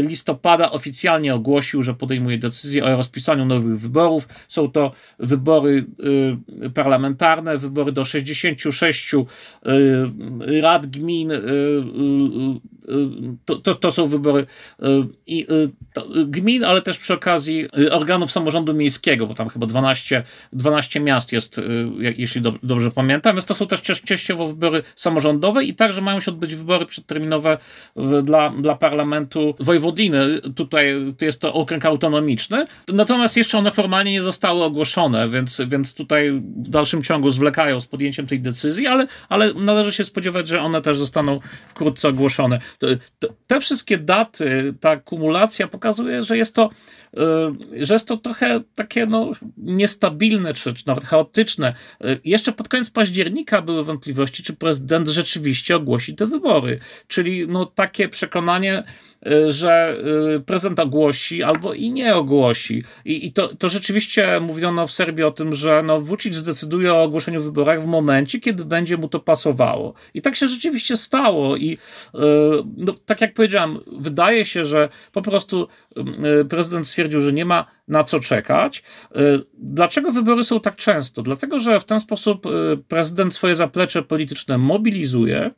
listopada 0.00 0.70
oficjalnie 0.70 1.34
ogłosił, 1.34 1.82
że 1.82 1.94
podejmuje 1.94 2.38
decyzję 2.38 2.84
o 2.84 2.96
rozpisaniu 2.96 3.44
nowych 3.44 3.78
wyborów. 3.78 4.28
Są 4.48 4.70
to 4.70 4.92
wybory 5.18 5.86
y, 6.66 6.70
parlamentarne, 6.70 7.58
wybory 7.58 7.92
do 7.92 8.04
66 8.04 9.14
y, 9.14 9.20
rad 10.60 10.86
gmin. 10.86 11.30
To, 13.44 13.56
to, 13.56 13.74
to 13.74 13.90
są 13.90 14.06
wybory 14.06 14.46
i, 15.26 15.46
to, 15.92 16.06
gmin, 16.26 16.64
ale 16.64 16.82
też 16.82 16.98
przy 16.98 17.14
okazji 17.14 17.68
organów 17.90 18.32
samorządu 18.32 18.74
miejskiego, 18.74 19.26
bo 19.26 19.34
tam 19.34 19.48
chyba 19.48 19.66
12, 19.66 20.22
12 20.52 21.00
miast 21.00 21.32
jest, 21.32 21.60
jeśli 21.98 22.40
dobrze 22.62 22.90
pamiętam, 22.90 23.34
więc 23.34 23.44
to 23.44 23.54
są 23.54 23.66
też 23.66 23.82
częściowo 23.82 24.48
wybory 24.48 24.82
samorządowe 24.96 25.64
i 25.64 25.74
także 25.74 26.00
mają 26.00 26.20
się 26.20 26.30
odbyć 26.30 26.54
wybory 26.54 26.86
przedterminowe 26.86 27.58
dla, 28.22 28.50
dla 28.50 28.74
parlamentu 28.74 29.54
wojewodiny, 29.60 30.40
tutaj 30.56 31.14
jest 31.20 31.40
to 31.40 31.54
okręg 31.54 31.84
autonomiczny, 31.84 32.66
natomiast 32.92 33.36
jeszcze 33.36 33.58
one 33.58 33.70
formalnie 33.70 34.12
nie 34.12 34.22
zostały 34.22 34.64
ogłoszone, 34.64 35.28
więc, 35.28 35.62
więc 35.66 35.94
tutaj 35.94 36.32
w 36.56 36.68
dalszym 36.68 37.02
ciągu 37.02 37.30
zwlekają 37.30 37.80
z 37.80 37.86
podjęciem 37.86 38.26
tej 38.26 38.40
decyzji, 38.40 38.86
ale, 38.86 39.06
ale 39.28 39.54
należy 39.54 39.92
się 39.92 40.04
spodziewać, 40.04 40.48
że 40.48 40.60
one 40.60 40.82
też 40.82 40.98
zostaną 40.98 41.40
wkrótce 41.68 42.08
ogłoszone. 42.08 42.60
Te 43.46 43.60
wszystkie 43.60 43.98
daty, 43.98 44.74
ta 44.80 44.96
kumulacja 44.96 45.68
pokazuje, 45.68 46.22
że 46.22 46.36
jest 46.36 46.54
to 46.54 46.70
Y, 47.72 47.86
że 47.86 47.94
jest 47.94 48.08
to 48.08 48.16
trochę 48.16 48.60
takie 48.74 49.06
no, 49.06 49.32
niestabilne, 49.56 50.54
czy, 50.54 50.74
czy 50.74 50.86
nawet 50.86 51.04
chaotyczne. 51.04 51.72
Y, 52.04 52.20
jeszcze 52.24 52.52
pod 52.52 52.68
koniec 52.68 52.90
października 52.90 53.62
były 53.62 53.84
wątpliwości, 53.84 54.42
czy 54.42 54.52
prezydent 54.52 55.08
rzeczywiście 55.08 55.76
ogłosi 55.76 56.14
te 56.14 56.26
wybory. 56.26 56.78
Czyli 57.08 57.48
no, 57.48 57.66
takie 57.66 58.08
przekonanie, 58.08 58.84
że 59.48 59.98
prezydent 60.46 60.80
ogłosi 60.80 61.42
albo 61.42 61.74
i 61.74 61.90
nie 61.90 62.14
ogłosi. 62.14 62.82
I, 63.04 63.26
i 63.26 63.32
to, 63.32 63.56
to 63.56 63.68
rzeczywiście 63.68 64.40
mówiono 64.40 64.86
w 64.86 64.92
Serbii 64.92 65.24
o 65.24 65.30
tym, 65.30 65.54
że 65.54 65.82
no, 65.82 66.00
Vucic 66.00 66.34
zdecyduje 66.34 66.94
o 66.94 67.02
ogłoszeniu 67.02 67.40
wyborach 67.40 67.82
w 67.82 67.86
momencie, 67.86 68.40
kiedy 68.40 68.64
będzie 68.64 68.96
mu 68.96 69.08
to 69.08 69.20
pasowało. 69.20 69.94
I 70.14 70.22
tak 70.22 70.36
się 70.36 70.46
rzeczywiście 70.46 70.96
stało. 70.96 71.56
I 71.56 71.78
no, 72.76 72.92
tak 73.06 73.20
jak 73.20 73.34
powiedziałem, 73.34 73.78
wydaje 74.00 74.44
się, 74.44 74.64
że 74.64 74.88
po 75.12 75.22
prostu 75.22 75.68
prezydent 76.48 76.86
stwierdził, 76.86 77.20
że 77.20 77.32
nie 77.32 77.44
ma 77.44 77.66
na 77.88 78.04
co 78.04 78.20
czekać. 78.20 78.82
Y, 79.16 79.44
dlaczego 79.58 80.12
wybory 80.12 80.44
są 80.44 80.60
tak 80.60 80.76
często? 80.76 81.22
Dlatego, 81.22 81.58
że 81.58 81.80
w 81.80 81.84
ten 81.84 82.00
sposób 82.00 82.46
y, 82.46 82.50
prezydent 82.88 83.34
swoje 83.34 83.54
zaplecze 83.54 84.02
polityczne 84.02 84.58
mobilizuje 84.58 85.50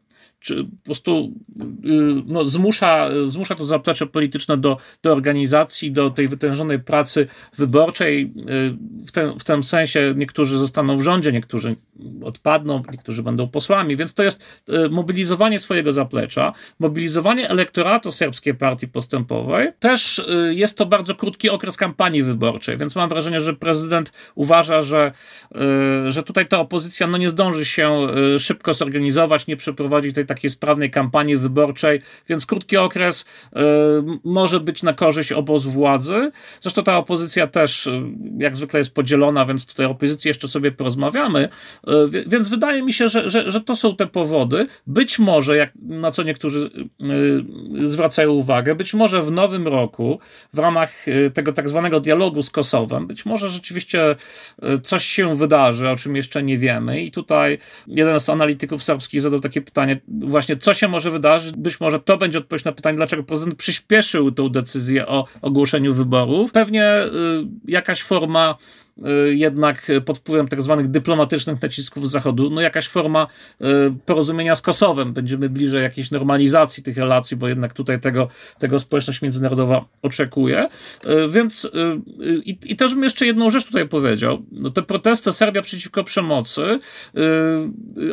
po 0.55 0.85
prostu 0.85 1.33
y, 1.61 1.89
no, 2.27 2.45
zmusza, 2.45 3.11
zmusza 3.25 3.55
to 3.55 3.67
zaplecze 3.67 4.07
polityczne 4.07 4.57
do, 4.57 4.77
do 5.03 5.13
organizacji, 5.13 5.93
do 5.93 6.11
tej 6.11 6.29
wytężonej 6.29 6.79
pracy 6.79 7.29
wyborczej. 7.57 8.33
Y, 8.39 8.77
w, 9.07 9.13
ten, 9.13 9.39
w 9.39 9.45
tym 9.45 9.63
sensie 9.63 10.15
niektórzy 10.17 10.59
zostaną 10.59 10.97
w 10.97 11.03
rządzie, 11.03 11.33
niektórzy 11.33 11.77
odpadną, 12.23 12.83
niektórzy 12.93 13.23
będą 13.23 13.49
posłami, 13.49 13.97
więc 13.97 14.15
to 14.15 14.23
jest 14.23 14.65
y, 14.69 14.89
mobilizowanie 14.89 15.59
swojego 15.59 15.93
zaplecza, 15.93 16.53
mobilizowanie 16.79 17.51
elektoratu 17.51 18.13
serbskiej 18.13 18.55
partii 18.55 18.89
postępowej. 18.89 19.69
Też 19.79 20.27
jest 20.51 20.79
to 20.79 20.87
bardzo 20.87 21.15
krótki 21.15 21.51
okres 21.51 21.77
kampanii 21.77 22.23
wyborczej, 22.23 22.77
więc 22.77 22.97
mam 22.97 23.09
wrażenie, 23.09 23.41
że 23.41 23.55
prezydent 23.55 24.13
uważa, 24.35 24.83
że, 24.83 25.13
że 26.09 26.23
tutaj 26.23 26.49
ta 26.49 26.59
opozycja 26.59 27.07
no, 27.07 27.19
nie 27.19 27.31
zdąży 27.31 27.65
się 27.65 28.07
szybko 28.39 28.73
zorganizować, 28.73 29.47
nie 29.47 29.57
przeprowadzi 29.57 30.13
tej 30.13 30.27
tak 30.27 30.36
takiej 30.37 30.51
sprawnej 30.51 30.91
kampanii 30.91 31.37
wyborczej, 31.37 32.01
więc 32.29 32.47
krótki 32.47 32.77
okres 32.77 33.25
może 34.25 34.61
być 34.61 34.83
na 34.83 34.93
korzyść 34.93 35.33
obozu 35.33 35.71
władzy. 35.71 36.31
Zresztą 36.61 36.83
ta 36.83 36.97
opozycja 36.97 37.47
też 37.47 37.91
jak 38.39 38.57
zwykle 38.57 38.81
jest 38.81 38.95
podzielona, 38.95 39.47
więc 39.47 39.67
tutaj 39.67 39.87
o 39.87 39.91
opozycji 39.91 40.29
jeszcze 40.29 40.49
sobie 40.49 40.73
porozmawiamy. 40.73 41.49
Więc 42.27 42.49
wydaje 42.49 42.83
mi 42.83 42.93
się, 42.93 43.09
że, 43.09 43.31
że, 43.31 43.51
że 43.51 43.61
to 43.61 43.77
są 43.77 43.97
te 43.97 44.07
powody. 44.07 44.67
Być 44.87 45.19
może, 45.19 45.57
jak 45.57 45.73
na 45.83 46.13
co 46.13 46.23
niektórzy 46.23 46.71
zwracają 47.85 48.31
uwagę, 48.31 48.75
być 48.75 48.95
może 48.95 49.23
w 49.23 49.31
nowym 49.31 49.67
roku 49.69 50.21
w 50.53 50.59
ramach 50.59 50.93
tego 51.35 51.53
tak 51.53 51.69
zwanego 51.69 52.01
dialogu 52.01 52.43
z 52.43 52.51
Kosowem, 52.51 53.07
być 53.07 53.27
może 53.27 53.49
rzeczywiście 53.49 54.17
coś 54.83 55.05
się 55.05 55.37
wydarzy, 55.37 55.89
o 55.89 55.97
czym 55.97 56.17
jeszcze 56.17 56.43
nie 56.43 56.59
wiemy. 56.59 57.03
I 57.03 57.11
tutaj 57.11 57.59
jeden 57.87 58.21
z 58.21 58.31
analityków 58.31 58.83
serbskich 58.83 59.21
zadał 59.21 59.41
takie 59.41 59.61
pytanie, 59.61 60.01
właśnie 60.27 60.57
co 60.57 60.75
się 60.75 60.89
może 60.89 61.11
wydarzyć. 61.11 61.57
Być 61.57 61.81
może 61.81 62.01
to 62.01 62.17
będzie 62.17 62.39
odpowiedź 62.39 62.65
na 62.65 62.73
pytanie, 62.73 62.97
dlaczego 62.97 63.23
prezydent 63.23 63.59
przyspieszył 63.59 64.33
tą 64.33 64.49
decyzję 64.49 65.07
o 65.07 65.27
ogłoszeniu 65.43 65.95
wyborów. 65.95 66.53
Pewnie 66.53 67.05
y, 67.05 67.09
jakaś 67.69 68.03
forma 68.03 68.55
jednak 69.27 69.93
pod 70.05 70.19
wpływem 70.19 70.49
tak 70.49 70.63
zwanych 70.63 70.91
dyplomatycznych 70.91 71.63
nacisków 71.63 72.09
z 72.09 72.11
Zachodu, 72.11 72.51
no 72.51 72.61
jakaś 72.61 72.89
forma 72.89 73.27
y, 73.61 73.65
porozumienia 74.07 74.55
z 74.55 74.63
Kosowem. 74.63 75.13
Będziemy 75.13 75.49
bliżej 75.49 75.83
jakiejś 75.83 76.11
normalizacji 76.11 76.83
tych 76.83 76.97
relacji, 76.97 77.37
bo 77.37 77.49
jednak 77.49 77.73
tutaj 77.73 78.01
tego, 78.01 78.29
tego 78.59 78.79
społeczność 78.79 79.23
międzynarodowa 79.23 79.85
oczekuje. 80.03 80.69
Y, 81.05 81.29
więc 81.29 81.71
i, 82.45 82.59
i 82.67 82.77
też 82.77 82.95
bym 82.95 83.05
jeszcze 83.05 83.27
jedną 83.27 83.51
rzecz 83.51 83.65
tutaj 83.65 83.89
powiedział. 83.89 84.43
No 84.53 84.71
te 84.71 84.83
protesty 84.83 85.33
Serbia 85.33 85.63
przeciwko 85.63 86.05
przemocy, 86.05 86.79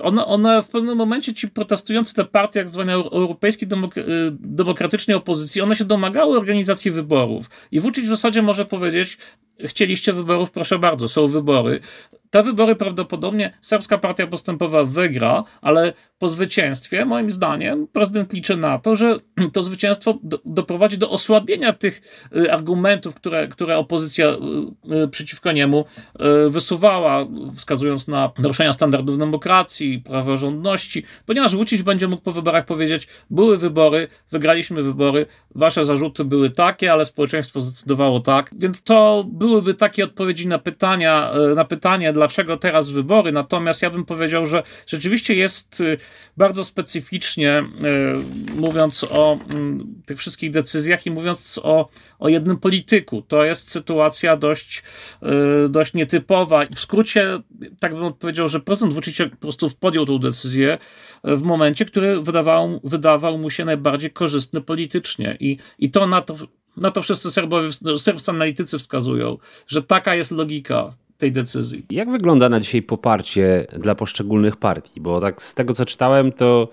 one, 0.02 0.26
one 0.26 0.64
w 0.64 0.68
pewnym 0.68 0.98
momencie 0.98 1.34
ci 1.34 1.48
protestujący 1.48 2.14
te 2.14 2.26
partie, 2.26 2.60
jak 2.60 2.70
zwane 2.70 2.94
europejskiej 2.94 3.68
demokratycznej 4.40 5.18
opozycji, 5.18 5.62
one 5.62 5.76
się 5.76 5.86
domagały 5.86 6.38
organizacji 6.38 6.92
wyborów. 6.92 7.50
I 7.72 7.80
Vucic 7.80 8.06
w 8.06 8.08
zasadzie 8.08 8.42
może 8.42 8.66
powiedzieć, 8.66 9.18
chcieliście 9.60 10.14
wyborów, 10.14 10.52
proszę 10.52 10.80
bardzo, 10.80 11.08
są 11.08 11.28
wybory. 11.28 11.80
Te 12.30 12.44
wybory 12.44 12.76
prawdopodobnie 12.76 13.54
serbska 13.62 13.98
partia 13.98 14.28
postępowa 14.28 14.84
wygra, 14.84 15.44
ale 15.62 15.94
po 16.20 16.28
zwycięstwie, 16.28 17.06
moim 17.06 17.30
zdaniem, 17.30 17.88
prezydent 17.88 18.34
liczy 18.34 18.58
na 18.58 18.80
to, 18.80 18.96
że 18.96 19.20
to 19.54 19.62
zwycięstwo 19.62 20.20
do, 20.24 20.40
doprowadzi 20.46 20.98
do 20.98 21.10
osłabienia 21.10 21.74
tych 21.74 22.02
y, 22.36 22.52
argumentów, 22.52 23.16
które, 23.16 23.48
które 23.48 23.78
opozycja 23.78 24.28
y, 24.28 24.96
y, 25.04 25.08
przeciwko 25.08 25.52
niemu 25.52 25.86
wysuwała, 26.48 27.28
wskazując 27.56 28.08
na 28.08 28.32
naruszenia 28.40 28.74
standardów 28.74 29.18
demokracji, 29.18 30.00
praworządności, 30.00 31.04
ponieważ 31.26 31.56
Vucic 31.56 31.82
będzie 31.82 32.08
mógł 32.08 32.24
po 32.24 32.32
wyborach 32.32 32.66
powiedzieć, 32.66 33.08
były 33.30 33.58
wybory, 33.58 34.08
wygraliśmy 34.32 34.84
wybory, 34.84 35.26
wasze 35.56 35.86
zarzuty 35.86 36.26
były 36.26 36.50
takie, 36.50 36.92
ale 36.92 37.06
społeczeństwo 37.06 37.60
zdecydowało 37.60 38.20
tak, 38.20 38.50
więc 38.54 38.84
to 38.84 39.26
byłyby 39.44 39.74
takie 39.74 40.04
odpowiedzi 40.04 40.48
na 40.48 40.60
pytania, 40.60 41.34
na 41.56 41.66
pytanie, 41.66 42.14
dlaczego 42.14 42.58
teraz 42.58 42.90
wybory, 42.90 43.32
natomiast 43.32 43.82
ja 43.82 43.90
bym 43.90 44.06
powiedział, 44.06 44.46
że 44.46 44.64
rzeczywiście 44.88 45.36
jest 45.36 45.82
y, 45.82 45.98
bardzo 46.38 46.64
specyficznie, 46.66 47.64
y, 48.56 48.56
mówiąc 48.56 49.06
o 49.10 49.40
mm, 49.50 50.02
tych 50.06 50.18
wszystkich 50.18 50.52
decyzjach 50.52 51.06
i 51.06 51.12
mówiąc 51.12 51.60
o, 51.64 51.90
o 52.20 52.30
jednym 52.30 52.58
polityku. 52.58 53.22
To 53.22 53.44
jest 53.44 53.72
sytuacja 53.72 54.38
dość, 54.38 54.84
y, 55.66 55.70
dość 55.70 55.94
nietypowa. 55.94 56.66
W 56.76 56.80
skrócie, 56.80 57.40
tak 57.80 57.96
bym 57.96 58.14
powiedział, 58.14 58.48
że 58.48 58.60
prezydent 58.60 58.94
Vucic 58.94 59.18
po 59.32 59.38
prostu 59.38 59.68
podjął 59.80 60.06
tę 60.06 60.20
decyzję 60.20 60.78
w 61.24 61.42
momencie, 61.42 61.86
który 61.86 62.22
wydawał, 62.22 62.80
wydawał 62.84 63.38
mu 63.38 63.50
się 63.50 63.66
najbardziej 63.66 64.12
korzystny 64.12 64.62
politycznie 64.62 65.38
i, 65.40 65.58
i 65.80 65.92
to 65.92 66.08
na 66.08 66.22
to 66.22 66.36
na 66.78 66.92
to 66.92 67.02
wszyscy 67.02 67.32
Serbowie, 67.32 67.70
serbscy 67.98 68.32
analitycy 68.32 68.80
wskazują, 68.80 69.38
że 69.68 69.84
taka 69.84 70.16
jest 70.16 70.32
logika 70.32 70.94
tej 71.18 71.32
decyzji. 71.32 71.86
Jak 71.90 72.12
wygląda 72.12 72.50
na 72.50 72.60
dzisiaj 72.60 72.82
poparcie 72.82 73.68
dla 73.80 73.96
poszczególnych 73.96 74.56
partii? 74.56 75.02
Bo 75.02 75.22
tak 75.22 75.44
z 75.44 75.54
tego 75.54 75.74
co 75.74 75.86
czytałem, 75.86 76.32
to 76.32 76.70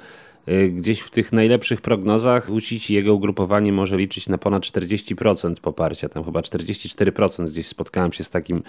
gdzieś 0.70 1.00
w 1.00 1.10
tych 1.10 1.32
najlepszych 1.32 1.80
prognozach 1.80 2.50
Vucic 2.50 2.90
i 2.90 2.94
jego 2.94 3.14
ugrupowanie 3.14 3.72
może 3.72 3.96
liczyć 3.96 4.28
na 4.28 4.38
ponad 4.38 4.62
40% 4.62 5.54
poparcia, 5.54 6.08
tam 6.08 6.24
chyba 6.24 6.40
44% 6.40 7.50
gdzieś 7.50 7.66
spotkałem 7.66 8.12
się 8.12 8.24
z, 8.24 8.30
takim, 8.30 8.62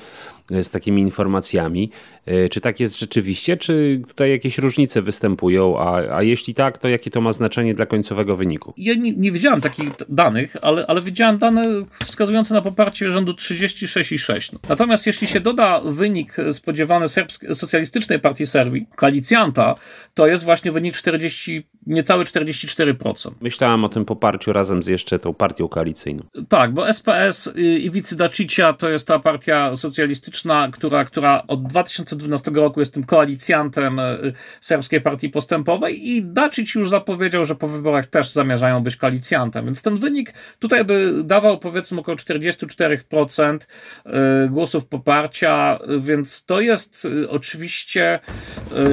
z 0.50 0.70
takimi 0.70 1.02
informacjami. 1.02 1.92
Y, 2.28 2.50
czy 2.50 2.62
tak 2.62 2.80
jest 2.80 3.00
rzeczywiście, 3.00 3.58
czy 3.58 4.02
tutaj 4.08 4.32
jakieś 4.32 4.58
różnice 4.58 5.02
występują, 5.02 5.80
a, 5.80 6.18
a 6.18 6.24
jeśli 6.24 6.54
tak, 6.54 6.78
to 6.78 6.88
jakie 6.88 7.12
to 7.12 7.22
ma 7.22 7.34
znaczenie 7.34 7.74
dla 7.74 7.86
końcowego 7.86 8.38
wyniku? 8.38 8.74
Ja 8.78 8.94
nie, 8.94 9.12
nie 9.12 9.32
widziałem 9.32 9.62
takich 9.62 9.90
danych, 10.10 10.56
ale, 10.62 10.88
ale 10.88 11.02
widziałem 11.02 11.38
dane 11.38 11.66
wskazujące 12.06 12.54
na 12.54 12.62
poparcie 12.62 13.10
rządu 13.10 13.32
36,6. 13.32 14.56
Natomiast 14.70 15.08
jeśli 15.08 15.28
się 15.28 15.40
doda 15.40 15.80
wynik 15.80 16.36
spodziewany 16.52 17.06
Serbsk- 17.06 17.54
Socjalistycznej 17.54 18.20
Partii 18.20 18.48
Serbii, 18.48 18.86
koalicjanta, 18.96 19.76
to 20.14 20.28
jest 20.28 20.44
właśnie 20.44 20.72
wynik 20.72 20.96
40 20.96 21.64
niecałe 21.88 22.24
44%. 22.24 23.32
Myślałem 23.42 23.84
o 23.84 23.90
tym 23.90 24.06
poparciu 24.06 24.54
razem 24.54 24.84
z 24.84 24.88
jeszcze 24.88 25.20
tą 25.20 25.34
partią 25.34 25.68
koalicyjną. 25.68 26.24
Tak, 26.50 26.74
bo 26.74 26.90
SPS 26.90 27.54
i 27.56 27.90
Wicy 27.92 28.18
Dacicia 28.18 28.74
to 28.74 28.90
jest 28.90 29.08
ta 29.08 29.20
partia 29.20 29.76
socjalistyczna, 29.76 30.70
która, 30.72 31.04
która 31.04 31.44
od 31.48 31.68
2012 31.68 32.52
roku 32.52 32.80
jest 32.80 32.94
tym 32.94 33.04
koalicjantem 33.04 34.00
y, 34.00 34.34
Serbskiej 34.62 35.02
Partii 35.02 35.30
Postępowej 35.30 36.10
i 36.10 36.24
Dacic 36.24 36.76
już 36.76 36.90
zapowiedział, 36.90 37.46
że 37.46 37.56
po 37.56 37.68
wyborach 37.68 38.06
też 38.06 38.32
zamierzają 38.32 38.84
być 38.84 38.96
koalicjantem, 38.96 39.66
więc 39.66 39.82
ten 39.82 39.98
wynik 39.98 40.34
tutaj 40.60 40.86
by 40.86 41.24
dawał 41.24 41.60
powiedzmy 41.60 42.00
około 42.00 42.18
44% 42.18 43.58
y, 44.06 44.50
głosów 44.50 44.86
poparcia, 44.86 45.80
więc 46.00 46.46
to 46.46 46.62
jest 46.62 47.06
y, 47.06 47.30
oczywiście 47.30 48.20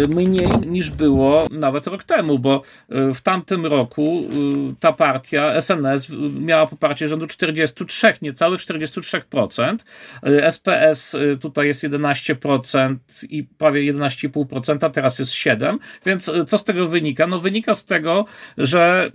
mniej 0.09 0.49
niż 0.67 0.91
było 0.91 1.47
nawet 1.51 1.87
rok 1.87 2.05
temu, 2.05 2.39
bo 2.39 2.58
Y, 2.93 3.15
w 3.15 3.21
tamtym 3.21 3.67
roku 3.67 4.25
y, 4.71 4.75
ta 4.81 4.93
partia, 4.93 5.61
SNS, 5.61 6.09
miała 6.41 6.67
poparcie 6.67 7.09
rządu 7.09 7.27
43, 7.27 8.15
niecałych 8.23 8.61
43%. 8.61 9.77
SPS 10.23 11.15
y, 11.15 11.37
tutaj 11.41 11.67
jest 11.67 11.85
11% 11.85 12.97
i 13.31 13.45
prawie 13.45 13.93
11,5%, 13.93 14.91
teraz 14.91 15.19
jest 15.19 15.33
7%. 15.33 15.79
Więc 16.07 16.31
co 16.47 16.59
z 16.59 16.65
tego 16.65 16.87
wynika? 16.87 17.27
No 17.27 17.39
wynika 17.39 17.75
z 17.75 17.85
tego, 17.85 18.25
że 18.59 19.11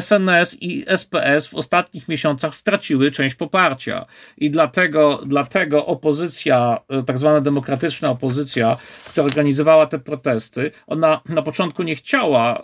SNS 0.00 0.54
mm, 0.54 0.60
i 0.60 0.84
SPS 0.86 1.46
w 1.46 1.54
ostatnich 1.54 2.08
miesiącach 2.08 2.54
straciły 2.54 3.10
część 3.10 3.34
poparcia. 3.34 4.06
I 4.38 4.50
dlatego, 4.50 5.20
dlatego 5.26 5.86
opozycja, 5.86 6.78
tak 7.06 7.18
zwana 7.18 7.40
demokratyczna 7.40 8.10
opozycja, 8.10 8.76
która 9.06 9.24
organizowała 9.26 9.86
te 9.86 9.98
protesty, 9.98 10.70
ona 10.86 11.20
na 11.28 11.42
początku 11.42 11.82
nie 11.82 11.94
chciała 11.94 12.62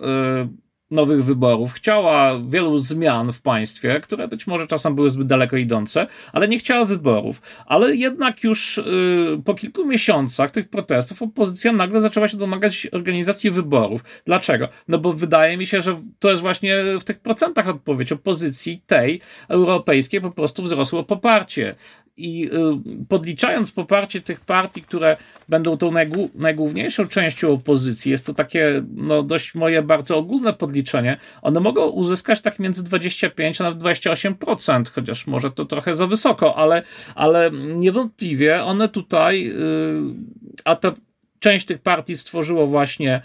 nowych 0.92 1.24
wyborów, 1.24 1.72
chciała 1.72 2.40
wielu 2.48 2.78
zmian 2.78 3.32
w 3.32 3.42
państwie, 3.42 4.00
które 4.00 4.28
być 4.28 4.46
może 4.46 4.66
czasem 4.66 4.94
były 4.94 5.10
zbyt 5.10 5.26
daleko 5.26 5.56
idące, 5.56 6.06
ale 6.32 6.48
nie 6.48 6.58
chciała 6.58 6.84
wyborów. 6.84 7.64
Ale 7.66 7.96
jednak 7.96 8.44
już 8.44 8.78
y, 8.78 8.84
po 9.44 9.54
kilku 9.54 9.86
miesiącach 9.86 10.50
tych 10.50 10.68
protestów 10.68 11.22
opozycja 11.22 11.72
nagle 11.72 12.00
zaczęła 12.00 12.28
się 12.28 12.36
domagać 12.36 12.88
organizacji 12.92 13.50
wyborów. 13.50 14.04
Dlaczego? 14.26 14.68
No 14.88 14.98
bo 14.98 15.12
wydaje 15.12 15.56
mi 15.56 15.66
się, 15.66 15.80
że 15.80 16.00
to 16.18 16.30
jest 16.30 16.42
właśnie 16.42 16.82
w 17.00 17.04
tych 17.04 17.20
procentach 17.20 17.68
odpowiedź 17.68 18.12
opozycji 18.12 18.82
tej 18.86 19.20
europejskiej 19.48 20.20
po 20.20 20.30
prostu 20.30 20.62
wzrosło 20.62 21.04
poparcie 21.04 21.74
i 22.16 22.46
y, 22.46 23.06
podliczając 23.08 23.72
poparcie 23.72 24.20
tych 24.20 24.40
partii, 24.40 24.82
które 24.82 25.16
będą 25.48 25.76
tą 25.76 25.90
najgłówniejszą 26.34 27.08
częścią 27.08 27.52
opozycji, 27.52 28.10
jest 28.10 28.26
to 28.26 28.34
takie 28.34 28.82
no, 28.94 29.22
dość 29.22 29.54
moje 29.54 29.82
bardzo 29.82 30.16
ogólne 30.16 30.52
podliczenie, 30.52 31.16
one 31.42 31.60
mogą 31.60 31.86
uzyskać 31.86 32.40
tak 32.40 32.58
między 32.58 32.84
25 32.84 33.60
a 33.60 33.64
nawet 33.64 33.82
28%, 33.82 34.90
chociaż 34.94 35.26
może 35.26 35.50
to 35.50 35.64
trochę 35.64 35.94
za 35.94 36.06
wysoko, 36.06 36.56
ale, 36.56 36.82
ale 37.14 37.50
niewątpliwie 37.74 38.62
one 38.64 38.88
tutaj, 38.88 39.48
y, 39.48 39.54
a 40.64 40.76
te 40.76 40.92
część 41.42 41.66
tych 41.66 41.78
partii 41.78 42.16
stworzyło 42.16 42.66
właśnie 42.66 43.22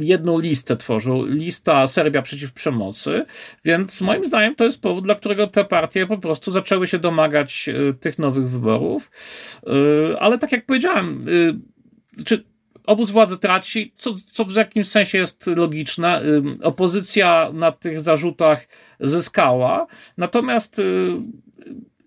jedną 0.00 0.38
listę, 0.38 0.76
tworzył 0.76 1.24
lista 1.24 1.86
Serbia 1.86 2.22
przeciw 2.22 2.52
przemocy, 2.52 3.24
więc 3.64 4.00
moim 4.00 4.24
zdaniem 4.24 4.54
to 4.54 4.64
jest 4.64 4.82
powód, 4.82 5.04
dla 5.04 5.14
którego 5.14 5.46
te 5.46 5.64
partie 5.64 6.06
po 6.06 6.18
prostu 6.18 6.50
zaczęły 6.50 6.86
się 6.86 6.98
domagać 6.98 7.68
y, 7.68 7.94
tych 7.94 8.18
nowych 8.18 8.48
wyborów, 8.48 9.10
y, 10.12 10.18
ale 10.18 10.38
tak 10.38 10.52
jak 10.52 10.66
powiedziałem, 10.66 11.22
y, 11.28 12.24
czy 12.24 12.44
obóz 12.86 13.10
władzy 13.10 13.38
traci, 13.38 13.92
co, 13.96 14.14
co 14.32 14.44
w 14.44 14.54
jakimś 14.54 14.88
sensie 14.88 15.18
jest 15.18 15.46
logiczne. 15.46 16.22
Opozycja 16.62 17.50
na 17.54 17.72
tych 17.72 18.00
zarzutach 18.00 18.66
zyskała, 19.00 19.86
natomiast 20.16 20.82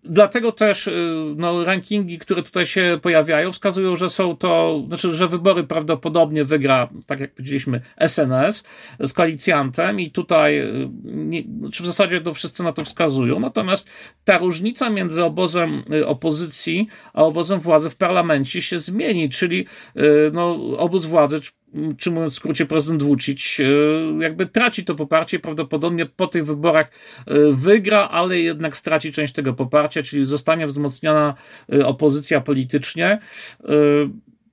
Dlatego 0.03 0.51
też 0.51 0.87
y, 0.87 0.91
no, 1.37 1.63
rankingi, 1.63 2.19
które 2.19 2.43
tutaj 2.43 2.65
się 2.65 2.99
pojawiają, 3.01 3.51
wskazują, 3.51 3.95
że 3.95 4.09
są 4.09 4.37
to, 4.37 4.83
znaczy, 4.87 5.11
że 5.11 5.27
wybory 5.27 5.63
prawdopodobnie 5.63 6.43
wygra, 6.43 6.89
tak 7.07 7.19
jak 7.19 7.33
powiedzieliśmy, 7.33 7.81
SNS 8.07 8.63
z 8.99 9.13
koalicjantem 9.13 9.99
i 9.99 10.11
tutaj, 10.11 10.59
y, 10.59 10.89
nie, 11.03 11.43
czy 11.71 11.83
w 11.83 11.85
zasadzie 11.85 12.21
to 12.21 12.33
wszyscy 12.33 12.63
na 12.63 12.71
to 12.71 12.85
wskazują. 12.85 13.39
Natomiast 13.39 13.89
ta 14.23 14.37
różnica 14.37 14.89
między 14.89 15.23
obozem 15.23 15.83
y, 15.93 16.07
opozycji 16.07 16.87
a 17.13 17.23
obozem 17.23 17.59
władzy 17.59 17.89
w 17.89 17.97
parlamencie 17.97 18.61
się 18.61 18.79
zmieni, 18.79 19.29
czyli 19.29 19.65
no, 20.33 20.77
obóz 20.77 21.05
władzy, 21.05 21.41
czy 21.41 21.51
mówiąc 22.11 22.33
w 22.33 22.35
skrócie 22.35 22.65
prezydent 22.65 23.03
Vucic, 23.03 23.57
jakby 24.19 24.45
traci 24.45 24.85
to 24.85 24.95
poparcie 24.95 25.39
prawdopodobnie 25.39 26.05
po 26.05 26.27
tych 26.27 26.45
wyborach 26.45 26.91
wygra, 27.51 28.09
ale 28.09 28.39
jednak 28.39 28.77
straci 28.77 29.11
część 29.11 29.33
tego 29.33 29.53
poparcia 29.53 30.03
czyli 30.03 30.25
zostanie 30.25 30.67
wzmocniona 30.67 31.33
y, 31.73 31.85
opozycja 31.85 32.41
politycznie. 32.41 33.19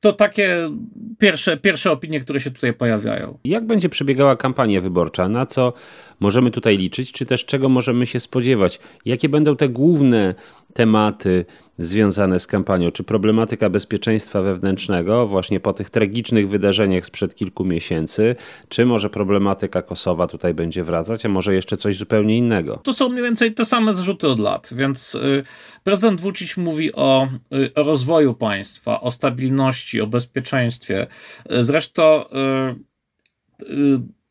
To 0.00 0.12
takie 0.12 0.70
pierwsze, 1.18 1.56
pierwsze 1.56 1.92
opinie, 1.92 2.20
które 2.20 2.40
się 2.40 2.50
tutaj 2.50 2.73
pojawiają. 2.73 3.38
Jak 3.44 3.66
będzie 3.66 3.88
przebiegała 3.88 4.37
kampania 4.37 4.80
wyborcza? 4.80 5.28
Na 5.28 5.46
co 5.46 5.73
możemy 6.20 6.50
tutaj 6.50 6.78
liczyć, 6.78 7.12
czy 7.12 7.26
też 7.26 7.44
czego 7.44 7.68
możemy 7.68 8.06
się 8.06 8.20
spodziewać? 8.20 8.80
Jakie 9.04 9.28
będą 9.28 9.56
te 9.56 9.68
główne 9.68 10.35
tematy 10.75 11.44
związane 11.78 12.40
z 12.40 12.46
kampanią? 12.46 12.90
Czy 12.90 13.04
problematyka 13.04 13.70
bezpieczeństwa 13.70 14.42
wewnętrznego, 14.42 15.26
właśnie 15.26 15.61
po 15.61 15.73
tych 15.73 15.90
tragicznych 15.90 16.49
wydarzeniach 16.49 17.06
sprzed 17.06 17.35
kilku 17.35 17.64
miesięcy, 17.64 18.37
czy 18.68 18.87
może 18.87 19.11
problematyka 19.11 19.82
Kosowa 19.82 20.26
tutaj 20.26 20.54
będzie 20.54 20.85
wracać, 20.85 21.26
a 21.26 21.28
może 21.28 21.54
jeszcze 21.54 21.76
coś 21.76 21.96
zupełnie 21.96 22.38
innego? 22.38 22.80
To 22.82 22.92
są 22.92 23.08
mniej 23.08 23.23
więcej 23.23 23.54
te 23.54 23.64
same 23.64 23.94
zrzuty 23.94 24.28
od 24.28 24.38
lat, 24.38 24.70
więc 24.76 25.14
y, 25.14 25.42
prezydent 25.85 26.20
Vucic 26.20 26.56
mówi 26.56 26.92
o, 26.92 27.28
y, 27.54 27.75
o 27.75 27.82
rozwoju 27.82 28.35
państwa, 28.35 29.00
o 29.00 29.11
stabilności, 29.11 30.00
o 30.00 30.06
bezpieczeństwie. 30.06 31.06
Y, 31.52 31.62
zresztą 31.62 32.25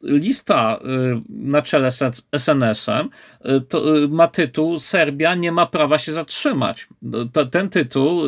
lista 0.05 0.79
y, 0.85 1.21
na 1.29 1.61
czele 1.61 1.91
z 1.91 2.27
SNS-em 2.37 3.09
y, 3.45 3.49
y, 3.49 4.07
ma 4.07 4.27
tytuł 4.27 4.77
Serbia 4.77 5.35
nie 5.35 5.51
ma 5.51 5.65
prawa 5.65 5.97
się 5.97 6.11
zatrzymać. 6.11 6.87
Ten 7.51 7.69
tytuł, 7.69 8.21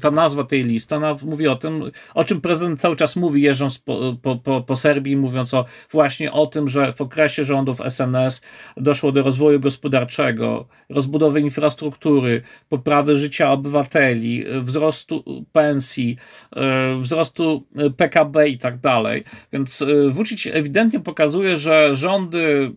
ta 0.00 0.10
nazwa 0.10 0.44
tej 0.44 0.64
listy, 0.64 0.94
ona 0.96 1.16
mówi 1.24 1.48
o 1.48 1.56
tym, 1.56 1.90
o 2.14 2.24
czym 2.24 2.40
prezydent 2.40 2.80
cały 2.80 2.96
czas 2.96 3.16
mówi, 3.16 3.42
jeżdżąc 3.42 3.78
po, 3.78 4.16
po, 4.22 4.36
po, 4.36 4.60
po 4.60 4.76
Serbii, 4.76 5.16
mówiąc 5.16 5.54
o, 5.54 5.64
właśnie 5.90 6.32
o 6.32 6.46
tym, 6.46 6.68
że 6.68 6.92
w 6.92 7.00
okresie 7.00 7.44
rządów 7.44 7.80
SNS 7.88 8.42
doszło 8.76 9.12
do 9.12 9.22
rozwoju 9.22 9.60
gospodarczego, 9.60 10.66
rozbudowy 10.88 11.40
infrastruktury, 11.40 12.42
poprawy 12.68 13.16
życia 13.16 13.52
obywateli, 13.52 14.44
wzrostu 14.60 15.44
pensji, 15.52 16.16
wzrostu 17.00 17.66
PKB 17.96 18.48
i 18.48 18.58
tak 18.58 18.78
dalej. 18.78 19.24
Więc 19.52 19.84
Vucic 20.08 20.46
ewidentnie 20.46 21.00
pokazuje, 21.00 21.21
pokazuje, 21.22 21.56
że 21.56 21.94
rządy, 21.94 22.72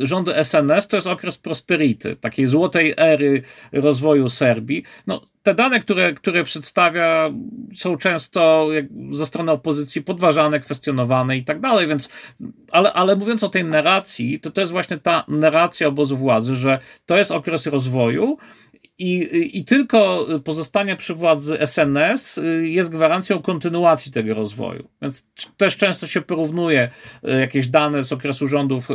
y, 0.00 0.06
rządy 0.06 0.34
SNS 0.44 0.88
to 0.88 0.96
jest 0.96 1.06
okres 1.06 1.38
prosperity, 1.38 2.16
takiej 2.16 2.46
złotej 2.46 2.94
ery 2.96 3.42
rozwoju 3.72 4.28
Serbii. 4.28 4.84
No, 5.06 5.20
te 5.42 5.54
dane, 5.54 5.80
które, 5.80 6.12
które 6.12 6.44
przedstawia, 6.44 7.30
są 7.74 7.96
często 7.96 8.68
ze 9.10 9.26
strony 9.26 9.52
opozycji 9.52 10.02
podważane, 10.02 10.60
kwestionowane 10.60 11.36
i 11.36 11.44
tak 11.44 11.60
dalej, 11.60 11.86
więc, 11.86 12.08
ale, 12.70 12.92
ale 12.92 13.16
mówiąc 13.16 13.44
o 13.44 13.48
tej 13.48 13.64
narracji, 13.64 14.40
to 14.40 14.50
to 14.50 14.60
jest 14.60 14.72
właśnie 14.72 14.98
ta 14.98 15.24
narracja 15.28 15.88
obozu 15.88 16.16
władzy, 16.16 16.56
że 16.56 16.78
to 17.06 17.18
jest 17.18 17.30
okres 17.30 17.66
rozwoju 17.66 18.36
i, 19.00 19.58
I 19.58 19.64
tylko 19.64 20.26
pozostanie 20.44 20.96
przy 20.96 21.14
władzy 21.14 21.58
SNS 21.66 22.38
y, 22.38 22.68
jest 22.68 22.90
gwarancją 22.90 23.42
kontynuacji 23.42 24.12
tego 24.12 24.34
rozwoju. 24.34 24.88
Więc 25.02 25.26
też 25.56 25.76
często 25.76 26.06
się 26.06 26.22
porównuje 26.22 26.90
y, 27.24 27.40
jakieś 27.40 27.68
dane 27.68 28.02
z 28.02 28.12
okresu 28.12 28.46
rządów 28.46 28.90
y, 28.90 28.94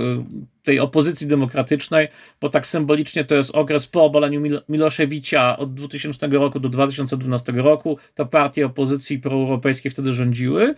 tej 0.66 0.80
opozycji 0.80 1.28
demokratycznej, 1.28 2.08
bo 2.42 2.50
tak 2.50 2.68
symbolicznie 2.68 3.26
to 3.26 3.36
jest 3.36 3.52
okres 3.56 3.88
po 3.88 4.04
obaleniu 4.04 4.42
Mil 4.42 4.62
Miloszewicza 4.70 5.58
od 5.58 5.74
2000 5.74 6.28
roku 6.28 6.60
do 6.60 6.70
2012 6.70 7.52
roku. 7.52 7.98
To 8.16 8.26
partie 8.26 8.66
opozycji 8.66 9.20
proeuropejskiej 9.20 9.92
wtedy 9.92 10.14
rządziły 10.14 10.76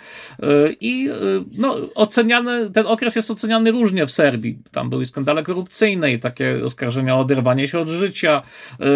i 0.82 1.10
no, 1.58 1.76
oceniany, 1.96 2.70
ten 2.70 2.86
okres 2.86 3.16
jest 3.16 3.32
oceniany 3.32 3.72
różnie 3.72 4.06
w 4.06 4.12
Serbii. 4.12 4.60
Tam 4.72 4.90
były 4.90 5.06
skandale 5.06 5.44
korupcyjne 5.44 6.14
i 6.14 6.20
takie 6.20 6.66
oskarżenia 6.66 7.16
o 7.16 7.20
oderwanie 7.20 7.68
się 7.68 7.80
od 7.80 7.90
życia 7.90 8.42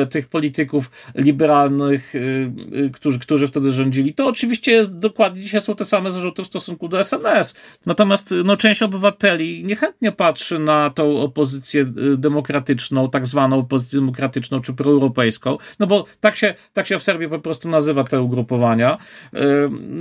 tych 0.09 0.21
tych 0.21 0.29
polityków 0.29 0.91
liberalnych, 1.15 2.15
y, 2.15 2.51
y, 2.73 2.91
którzy, 2.93 3.19
którzy 3.19 3.47
wtedy 3.47 3.71
rządzili, 3.71 4.13
to 4.13 4.27
oczywiście 4.27 4.71
jest 4.71 4.99
dokładnie 4.99 5.41
dzisiaj 5.41 5.61
są 5.61 5.75
te 5.75 5.85
same 5.85 6.11
zarzuty 6.11 6.43
w 6.43 6.47
stosunku 6.47 6.87
do 6.87 7.03
SNS. 7.03 7.55
Natomiast 7.85 8.33
no, 8.43 8.57
część 8.57 8.83
obywateli 8.83 9.63
niechętnie 9.63 10.11
patrzy 10.11 10.59
na 10.59 10.80
tą 10.89 11.17
opozycję 11.17 11.81
y, 11.81 12.17
demokratyczną, 12.17 13.09
tak 13.09 13.27
zwaną 13.27 13.59
opozycję 13.59 13.99
demokratyczną 13.99 14.61
czy 14.61 14.73
proeuropejską, 14.73 15.57
no 15.79 15.87
bo 15.87 16.05
tak 16.19 16.35
się, 16.35 16.53
tak 16.73 16.87
się 16.87 16.99
w 16.99 17.03
Serbii 17.03 17.29
po 17.29 17.39
prostu 17.39 17.69
nazywa 17.69 18.03
te 18.03 18.21
ugrupowania, 18.21 18.97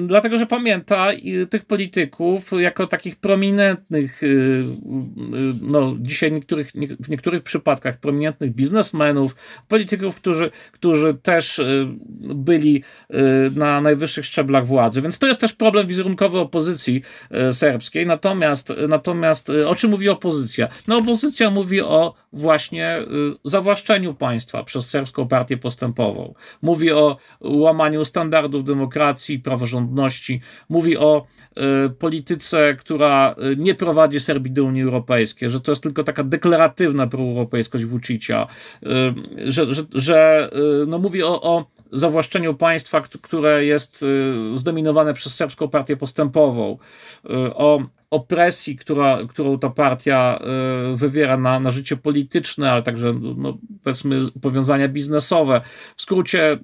dlatego 0.07 0.37
że 0.37 0.46
pamięta 0.46 1.09
tych 1.50 1.64
polityków 1.64 2.50
jako 2.59 2.87
takich 2.87 3.16
prominentnych, 3.16 4.20
no 5.62 5.96
dzisiaj 5.98 6.33
niektórych, 6.33 6.72
w 7.00 7.09
niektórych 7.09 7.42
przypadkach 7.42 8.00
prominentnych 8.00 8.55
biznesmenów, 8.55 9.37
polityków, 9.68 10.16
którzy, 10.16 10.50
którzy 10.72 11.14
też 11.14 11.59
y, 11.59 11.87
byli 12.35 12.83
y, 13.11 13.14
na 13.55 13.81
najwyższych 13.81 14.24
szczeblach 14.24 14.66
władzy. 14.66 15.02
Więc 15.02 15.18
to 15.18 15.26
jest 15.26 15.40
też 15.40 15.52
problem 15.52 15.87
wizerunkowy 15.87 16.38
opozycji 16.38 17.02
y, 17.48 17.52
serbskiej. 17.52 18.07
Natomiast, 18.07 18.72
natomiast 18.88 19.50
o 19.50 19.74
czym 19.74 19.90
mówi 19.90 20.09
opozycja? 20.09 20.68
No 20.88 20.96
opozycja 20.96 21.50
mówi 21.50 21.80
o 21.80 22.14
właśnie 22.33 22.98
zawłaszczeniu 23.44 24.14
państwa 24.14 24.64
przez 24.64 24.88
serbską 24.88 25.28
partię 25.28 25.56
postępową. 25.56 26.35
Mówi 26.62 26.92
o 26.92 27.16
łamaniu 27.40 28.04
standardów 28.04 28.64
demokracji, 28.64 29.38
praworządności. 29.38 30.40
Mówi 30.68 30.96
o 30.96 31.26
polityce, 31.98 32.74
która 32.74 33.35
nie 33.56 33.74
prowadzi 33.74 34.20
Serbii 34.20 34.52
do 34.52 34.64
Unii 34.64 34.83
Europejskiej, 34.83 35.50
że 35.50 35.61
to 35.61 35.72
jest 35.72 35.83
tylko 35.83 36.04
taka 36.04 36.24
deklaratywna 36.24 37.06
proeuropejskość 37.06 37.85
Vucicia, 37.85 38.46
że, 39.46 39.74
że, 39.74 39.83
że 39.94 40.50
y, 40.83 40.87
no, 40.87 40.98
mówi 40.98 41.22
o, 41.22 41.42
o 41.42 41.66
zawłaszczeniu 41.92 42.55
państwa, 42.55 43.00
które 43.22 43.64
jest 43.64 44.03
y, 44.03 44.59
zdominowane 44.59 45.14
przez 45.14 45.35
serbską 45.35 45.68
partię 45.68 45.96
postępową, 45.96 46.79
y, 47.24 47.29
o 47.55 47.83
opresji, 48.11 48.76
która, 48.76 49.18
którą 49.29 49.59
ta 49.59 49.70
partia 49.70 50.40
wywiera 50.94 51.37
na, 51.37 51.61
na 51.61 51.70
życie 51.70 51.96
polityczne, 51.96 52.72
ale 52.72 52.83
także 52.83 53.14
no, 53.37 53.59
powiedzmy 53.85 54.20
powiązania 54.42 54.88
biznesowe. 54.88 55.61
W 55.96 56.03
skrócie, 56.03 56.59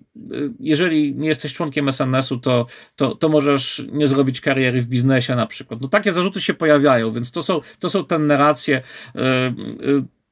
jeżeli 0.61 1.15
nie 1.15 1.29
jesteś 1.29 1.53
członkiem 1.53 1.89
SNS-u, 1.93 2.39
to, 2.39 2.67
to, 2.97 3.15
to 3.15 3.29
możesz 3.29 3.83
nie 3.93 4.07
zrobić 4.07 4.41
kariery 4.41 4.81
w 4.81 4.87
biznesie 4.87 5.37
na 5.37 5.47
przykład. 5.47 5.81
No, 5.81 5.89
takie 5.89 6.12
zarzuty 6.12 6.41
się 6.41 6.55
pojawiają, 6.55 7.12
więc 7.12 7.31
to 7.31 7.43
są, 7.43 7.61
to 7.79 7.89
są 7.89 8.05
te 8.05 8.19
narracje 8.19 8.83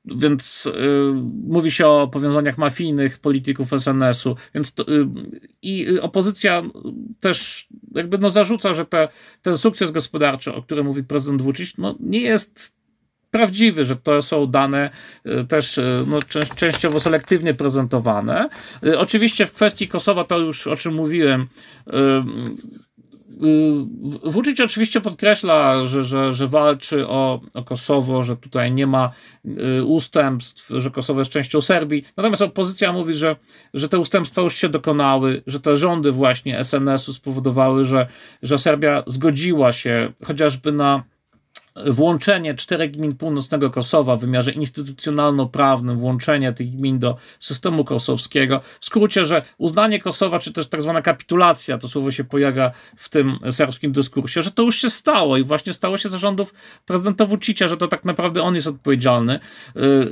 więc 0.04 0.66
y, 0.66 0.70
mówi 1.46 1.70
się 1.70 1.86
o 1.86 2.08
powiązaniach 2.08 2.58
mafijnych 2.58 3.18
polityków 3.18 3.72
SNS-u, 3.72 4.36
więc 4.54 4.74
to, 4.74 4.88
y, 4.88 5.06
i 5.62 5.98
opozycja 6.00 6.62
też 7.20 7.68
jakby 7.94 8.18
no 8.18 8.30
zarzuca, 8.30 8.72
że 8.72 8.84
te, 8.84 9.08
ten 9.42 9.58
sukces 9.58 9.90
gospodarczy, 9.90 10.54
o 10.54 10.62
którym 10.62 10.86
mówi 10.86 11.04
prezydent 11.04 11.42
Vucic, 11.42 11.78
no 11.78 11.96
nie 12.00 12.20
jest 12.20 12.74
prawdziwy, 13.30 13.84
że 13.84 13.96
to 13.96 14.22
są 14.22 14.46
dane 14.46 14.90
y, 15.26 15.44
też 15.44 15.80
no, 16.06 16.18
częściowo 16.56 17.00
selektywnie 17.00 17.54
prezentowane. 17.54 18.48
Oczywiście 18.96 19.46
w 19.46 19.52
kwestii 19.52 19.88
Kosowa, 19.88 20.24
to 20.24 20.38
już 20.38 20.66
o 20.66 20.76
czym 20.76 20.94
mówiłem, 20.94 21.46
Vucic 24.24 24.60
oczywiście 24.60 25.00
podkreśla, 25.00 25.86
że, 25.86 26.04
że, 26.04 26.32
że 26.32 26.46
walczy 26.46 27.08
o, 27.08 27.40
o 27.54 27.62
Kosowo, 27.62 28.24
że 28.24 28.36
tutaj 28.36 28.72
nie 28.72 28.86
ma 28.86 29.10
y, 29.78 29.84
ustępstw, 29.84 30.70
że 30.76 30.90
Kosowo 30.90 31.20
jest 31.20 31.30
częścią 31.30 31.60
Serbii. 31.60 32.04
Natomiast 32.16 32.42
opozycja 32.42 32.92
mówi, 32.92 33.14
że, 33.14 33.36
że 33.74 33.88
te 33.88 33.98
ustępstwa 33.98 34.42
już 34.42 34.54
się 34.54 34.68
dokonały, 34.68 35.42
że 35.46 35.60
te 35.60 35.76
rządy 35.76 36.12
właśnie 36.12 36.64
SNS-u 36.64 37.12
spowodowały, 37.12 37.84
że, 37.84 38.06
że 38.42 38.58
Serbia 38.58 39.02
zgodziła 39.06 39.72
się 39.72 40.12
chociażby 40.24 40.72
na 40.72 41.02
włączenie 41.76 42.54
czterech 42.54 42.90
gmin 42.90 43.16
północnego 43.16 43.70
Kosowa 43.70 44.16
w 44.16 44.20
wymiarze 44.20 44.50
instytucjonalno-prawnym, 44.50 45.96
włączenie 45.96 46.52
tych 46.52 46.70
gmin 46.70 46.98
do 46.98 47.16
systemu 47.40 47.84
kosowskiego. 47.84 48.60
W 48.80 48.86
skrócie, 48.86 49.24
że 49.24 49.42
uznanie 49.58 50.00
Kosowa, 50.00 50.38
czy 50.38 50.52
też 50.52 50.66
tak 50.66 50.82
zwana 50.82 51.02
kapitulacja, 51.02 51.78
to 51.78 51.88
słowo 51.88 52.10
się 52.10 52.24
pojawia 52.24 52.70
w 52.96 53.08
tym 53.08 53.38
serbskim 53.50 53.92
dyskursie, 53.92 54.42
że 54.42 54.50
to 54.50 54.62
już 54.62 54.80
się 54.80 54.90
stało 54.90 55.36
i 55.36 55.44
właśnie 55.44 55.72
stało 55.72 55.98
się 55.98 56.08
zarządów 56.08 56.54
prezydenta 56.86 57.26
Vucicia, 57.26 57.68
że 57.68 57.76
to 57.76 57.88
tak 57.88 58.04
naprawdę 58.04 58.42
on 58.42 58.54
jest 58.54 58.66
odpowiedzialny 58.66 59.40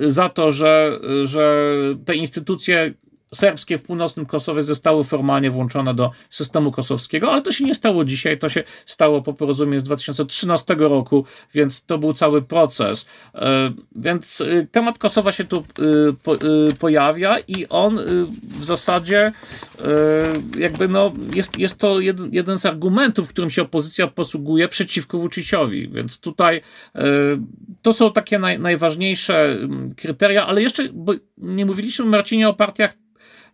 y, 0.03 0.11
za 0.11 0.29
to, 0.29 0.51
że, 0.51 1.01
że 1.22 1.66
te 2.05 2.14
instytucje 2.14 2.94
serbskie 3.35 3.79
w 3.79 3.83
północnym 3.83 4.27
Kosowie 4.27 4.62
zostały 4.62 5.05
formalnie 5.05 5.51
włączone 5.51 5.95
do 5.95 6.11
systemu 6.31 6.71
kosowskiego, 6.71 7.33
ale 7.33 7.42
to 7.42 7.53
się 7.53 7.64
nie 7.64 7.75
stało 7.75 8.05
dzisiaj, 8.05 8.38
to 8.38 8.49
się 8.49 8.64
stało 8.87 9.23
po 9.23 9.33
porozumieniu 9.33 9.81
z 9.81 9.85
2013 9.85 10.75
roku, 10.75 11.25
więc 11.55 11.85
to 11.85 11.99
był 11.99 12.12
cały 12.12 12.42
proces. 12.42 13.07
E, 13.35 13.73
więc 13.97 14.40
e, 14.40 14.66
temat 14.66 14.99
Kosowa 14.99 15.33
się 15.33 15.45
tu 15.45 15.64
e, 16.71 16.75
pojawia 16.77 17.38
i 17.38 17.68
on 17.68 18.01
w 18.61 18.64
zasadzie 18.64 19.33
jakby 20.59 20.88
no 20.88 21.12
jest, 21.35 21.59
jest 21.59 21.79
to 21.79 22.01
jeden, 22.01 22.29
jeden 22.33 22.59
z 22.59 22.66
argumentów, 22.66 23.29
którym 23.29 23.51
się 23.51 23.62
opozycja 23.62 24.07
posługuje 24.07 24.68
przeciwko 24.68 25.18
Vuciciowi, 25.18 25.88
więc 25.88 26.21
tutaj 26.21 26.61
to 27.83 27.92
są 27.92 28.12
takie 28.12 28.38
naj, 28.38 28.59
najważniejsze 28.59 29.59
kryteria, 29.97 30.47
ale 30.47 30.62
jeszcze, 30.62 30.88
bo 30.92 31.12
nie 31.38 31.66
mówiliśmy 31.66 32.05
Marcinie 32.05 32.49
o 32.49 32.55
partiach 32.55 32.95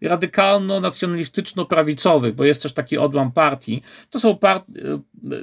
radykalno-nacjonalistyczno-prawicowych, 0.03 2.35
bo 2.35 2.45
jest 2.45 2.63
też 2.63 2.73
taki 2.73 2.99
odłam 2.99 3.33
partii. 3.33 3.83
To 4.11 4.21
są, 4.21 4.37
part 4.37 4.65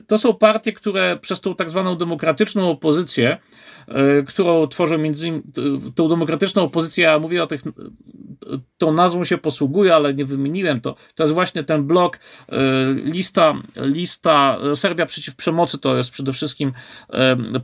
to 0.07 0.17
są 0.17 0.33
partie, 0.33 0.73
które 0.73 1.17
przez 1.21 1.41
tą 1.41 1.55
tak 1.55 1.69
zwaną 1.69 1.95
demokratyczną 1.95 2.69
opozycję, 2.69 3.37
e, 3.87 4.23
którą 4.23 4.67
tworzą 4.67 4.97
między 4.97 5.27
innymi, 5.27 5.43
tą 5.95 6.09
demokratyczną 6.09 6.63
opozycję, 6.63 7.03
ja 7.03 7.19
mówię 7.19 7.43
o 7.43 7.47
tych, 7.47 7.61
tą 8.77 8.93
nazwą 8.93 9.23
się 9.23 9.37
posługuję, 9.37 9.95
ale 9.95 10.13
nie 10.13 10.25
wymieniłem 10.25 10.81
to, 10.81 10.95
to 11.15 11.23
jest 11.23 11.33
właśnie 11.33 11.63
ten 11.63 11.83
blok, 11.83 12.19
lista, 12.95 13.53
lista 13.75 14.57
Serbia 14.75 15.05
przeciw 15.05 15.35
przemocy, 15.35 15.79
to 15.79 15.97
jest 15.97 16.11
przede 16.11 16.33
wszystkim 16.33 16.73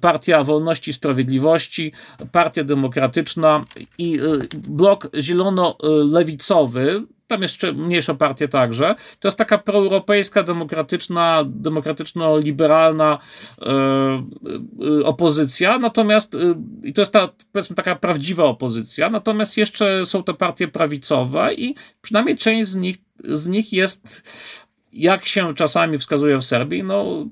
Partia 0.02 0.44
Wolności 0.44 0.92
i 0.92 0.94
Sprawiedliwości, 0.94 1.92
Partia 2.32 2.64
Demokratyczna 2.64 3.66
i 3.98 4.20
blok 4.54 5.08
zielono-lewicowy, 5.14 6.81
tam 7.28 7.42
jeszcze 7.42 7.74
mniejsza 7.74 8.14
partia 8.14 8.48
także. 8.48 8.96
To 9.20 9.28
jest 9.28 9.38
taka 9.38 9.58
proeuropejska, 9.58 10.44
demokratyczna, 10.44 11.44
demokratyczno-liberalna 11.46 13.18
e, 13.62 15.06
opozycja, 15.06 15.80
natomiast 15.80 16.36
e, 16.36 16.38
i 16.84 16.94
to 16.94 17.02
jest 17.02 17.14
ta, 17.14 17.30
powiedzmy, 17.52 17.76
taka 17.76 17.96
prawdziwa 17.96 18.44
opozycja, 18.44 19.10
natomiast 19.10 19.58
jeszcze 19.58 20.06
są 20.06 20.24
te 20.24 20.34
partie 20.34 20.68
prawicowe 20.68 21.54
i 21.54 21.76
przynajmniej 22.02 22.38
część 22.38 22.70
z 22.70 22.76
nich, 22.76 22.98
z 23.24 23.48
nich 23.48 23.74
jest 23.74 24.30
jak 24.94 25.26
się 25.26 25.56
czasami 25.56 25.98
wskazuje 25.98 26.38
w 26.38 26.46
Serbii, 26.46 26.84
no, 26.84 27.26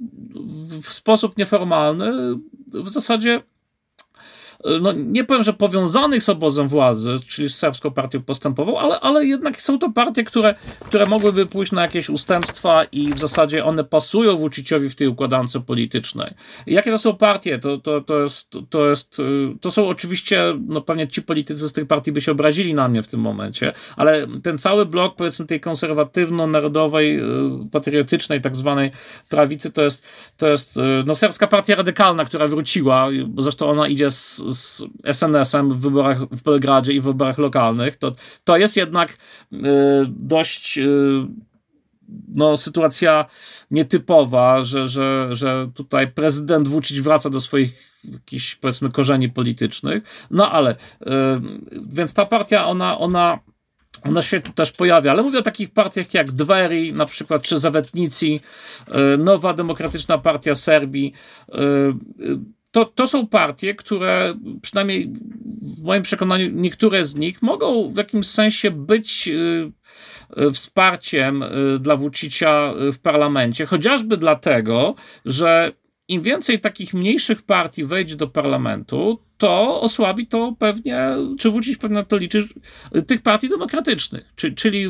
w 0.83 0.93
sposób 0.93 1.37
nieformalny 1.37 2.35
w 2.67 2.89
zasadzie 2.89 3.43
no 4.81 4.91
nie 4.91 5.23
powiem, 5.23 5.43
że 5.43 5.53
powiązanych 5.53 6.23
z 6.23 6.29
obozem 6.29 6.67
władzy, 6.67 7.13
czyli 7.27 7.49
z 7.49 7.57
serbską 7.57 7.91
partią 7.91 8.21
postępową, 8.21 8.79
ale, 8.79 8.99
ale 8.99 9.25
jednak 9.25 9.61
są 9.61 9.79
to 9.79 9.91
partie, 9.91 10.23
które, 10.23 10.55
które 10.85 11.05
mogłyby 11.05 11.45
pójść 11.45 11.71
na 11.71 11.81
jakieś 11.81 12.09
ustępstwa 12.09 12.83
i 12.83 13.13
w 13.13 13.19
zasadzie 13.19 13.65
one 13.65 13.83
pasują 13.83 14.35
Vuciciowi 14.35 14.89
w 14.89 14.95
tej 14.95 15.07
układance 15.07 15.57
politycznej. 15.67 16.33
Jakie 16.67 16.91
to 16.91 16.97
są 16.97 17.15
partie? 17.15 17.59
To, 17.59 17.77
to, 17.77 18.01
to, 18.01 18.21
jest, 18.21 18.51
to, 18.69 18.89
jest, 18.89 19.21
to 19.61 19.71
są 19.71 19.87
oczywiście, 19.87 20.43
no 20.67 20.81
pewnie 20.81 21.07
ci 21.07 21.21
politycy 21.21 21.67
z 21.67 21.73
tych 21.73 21.87
partii 21.87 22.11
by 22.11 22.21
się 22.21 22.31
obrazili 22.31 22.73
na 22.73 22.87
mnie 22.87 23.01
w 23.01 23.07
tym 23.07 23.19
momencie, 23.19 23.73
ale 23.95 24.27
ten 24.43 24.57
cały 24.57 24.85
blok, 24.85 25.15
powiedzmy, 25.15 25.45
tej 25.45 25.59
konserwatywno-narodowej, 25.59 27.19
y, 27.19 27.69
patriotycznej 27.71 28.41
tak 28.41 28.55
zwanej 28.55 28.91
prawicy, 29.29 29.71
to 29.71 29.81
jest, 29.81 30.07
to 30.37 30.47
jest 30.47 30.77
y, 30.77 30.81
no, 31.05 31.15
serbska 31.15 31.47
partia 31.47 31.75
radykalna, 31.75 32.25
która 32.25 32.47
wróciła, 32.47 33.07
bo 33.27 33.41
zresztą 33.41 33.69
ona 33.69 33.87
idzie 33.87 34.11
z, 34.11 34.43
z 34.49 34.83
SNS-em 35.03 35.71
w 35.71 35.77
wyborach 35.77 36.19
w 36.31 36.43
Belgradzie 36.43 36.93
i 36.93 36.99
w 36.99 37.03
wyborach 37.03 37.37
lokalnych, 37.37 37.97
to, 37.97 38.15
to 38.43 38.57
jest 38.57 38.77
jednak 38.77 39.17
y, 39.53 39.57
dość 40.07 40.77
y, 40.77 41.25
no, 42.35 42.57
sytuacja 42.57 43.25
nietypowa, 43.71 44.61
że, 44.61 44.87
że, 44.87 45.27
że 45.31 45.69
tutaj 45.73 46.11
prezydent 46.11 46.67
Vucic 46.67 46.99
wraca 46.99 47.29
do 47.29 47.41
swoich 47.41 47.89
jakichś 48.03 48.55
powiedzmy 48.55 48.91
korzeni 48.91 49.29
politycznych. 49.29 50.27
No 50.31 50.51
ale 50.51 50.71
y, 50.71 50.75
więc 51.87 52.13
ta 52.13 52.25
partia 52.25 52.67
ona, 52.67 52.97
ona 52.97 53.39
ona 54.03 54.21
się 54.21 54.39
tu 54.39 54.51
też 54.53 54.71
pojawia, 54.71 55.11
ale 55.11 55.23
mówię 55.23 55.39
o 55.39 55.41
takich 55.41 55.71
partiach 55.71 56.13
jak 56.13 56.31
Dweri, 56.31 56.93
na 56.93 57.05
przykład, 57.05 57.43
czy 57.43 57.57
Zawetnici, 57.57 58.39
Nowa 59.17 59.53
Demokratyczna 59.53 60.17
Partia 60.17 60.55
Serbii 60.55 61.13
to, 62.71 62.85
to 62.85 63.07
są 63.07 63.27
partie, 63.27 63.75
które 63.75 64.33
przynajmniej 64.61 65.13
w 65.77 65.83
moim 65.83 66.03
przekonaniu 66.03 66.49
niektóre 66.53 67.05
z 67.05 67.15
nich 67.15 67.41
mogą 67.41 67.89
w 67.89 67.97
jakimś 67.97 68.27
sensie 68.27 68.71
być 68.71 69.27
y, 69.27 69.71
y, 70.41 70.51
wsparciem 70.51 71.43
y, 71.43 71.79
dla 71.79 71.95
Vucicia 71.95 72.73
w 72.93 72.99
parlamencie, 72.99 73.65
chociażby 73.65 74.17
dlatego, 74.17 74.95
że 75.25 75.71
im 76.07 76.21
więcej 76.21 76.59
takich 76.59 76.93
mniejszych 76.93 77.41
partii 77.41 77.85
wejdzie 77.85 78.15
do 78.15 78.27
parlamentu, 78.27 79.28
to 79.39 79.81
osłabi 79.81 80.27
to 80.27 80.55
pewnie, 80.59 81.15
czy 81.39 81.51
wrócić 81.51 81.77
pewnie 81.77 81.95
na 81.95 82.03
to 82.03 82.17
liczy, 82.17 82.47
tych 83.07 83.21
partii 83.21 83.49
demokratycznych. 83.49 84.33
Czy, 84.35 84.51
czyli 84.51 84.85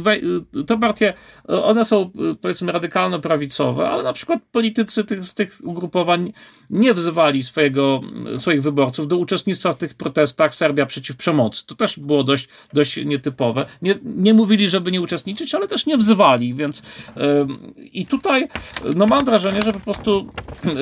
te 0.68 0.80
partie, 0.80 1.14
one 1.48 1.86
są 1.86 2.12
powiedzmy 2.42 2.72
radykalno-prawicowe, 2.72 3.90
ale 3.90 4.04
na 4.04 4.14
przykład 4.14 4.40
politycy 4.52 5.04
tych, 5.04 5.24
z 5.24 5.34
tych 5.34 5.58
ugrupowań 5.64 6.34
nie 6.70 6.94
wzywali 6.94 7.44
swojego, 7.44 8.02
swoich 8.38 8.62
wyborców 8.62 9.08
do 9.08 9.18
uczestnictwa 9.18 9.74
w 9.74 9.78
tych 9.78 9.94
protestach 9.94 10.56
Serbia 10.56 10.86
przeciw 10.86 11.18
przemocy. 11.18 11.66
To 11.66 11.76
też 11.76 12.00
było 12.00 12.24
dość, 12.24 12.48
dość 12.74 13.06
nietypowe. 13.06 13.66
Nie, 13.82 13.94
nie 14.04 14.34
mówili, 14.34 14.70
żeby 14.70 14.92
nie 14.92 15.02
uczestniczyć, 15.02 15.56
ale 15.56 15.68
też 15.68 15.86
nie 15.86 15.98
wzywali, 15.98 16.54
więc 16.54 16.84
yy, 17.16 17.48
i 17.92 18.06
tutaj 18.06 18.48
no 18.96 19.08
mam 19.08 19.26
wrażenie, 19.26 19.62
że 19.62 19.74
po 19.74 19.80
prostu 19.80 20.32
yy, 20.64 20.74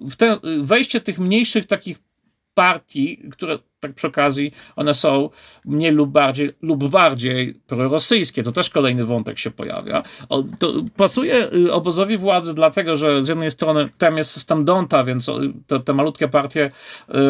w 0.00 0.16
te, 0.16 0.38
wejście 0.60 1.00
tych 1.00 1.18
mniejszych 1.18 1.66
takich 1.66 1.98
partii, 2.54 3.30
które 3.32 3.58
tak 3.84 3.94
przy 3.94 4.06
okazji 4.06 4.52
one 4.76 4.94
są 4.94 5.30
mniej 5.64 5.92
lub 5.92 6.10
bardziej, 6.10 6.52
lub 6.62 6.90
bardziej 6.90 7.54
prorosyjskie. 7.66 8.42
To 8.42 8.52
też 8.52 8.70
kolejny 8.70 9.04
wątek 9.04 9.38
się 9.38 9.50
pojawia. 9.50 10.02
O, 10.28 10.44
pasuje 10.96 11.52
y, 11.52 11.72
obozowi 11.72 12.16
władzy 12.16 12.54
dlatego, 12.54 12.96
że 12.96 13.22
z 13.22 13.28
jednej 13.28 13.50
strony 13.50 13.88
tam 13.98 14.16
jest 14.16 14.30
system 14.30 14.64
Donta, 14.64 15.04
więc 15.04 15.30
te, 15.66 15.80
te 15.80 15.94
malutkie 15.94 16.28
partie, 16.28 16.70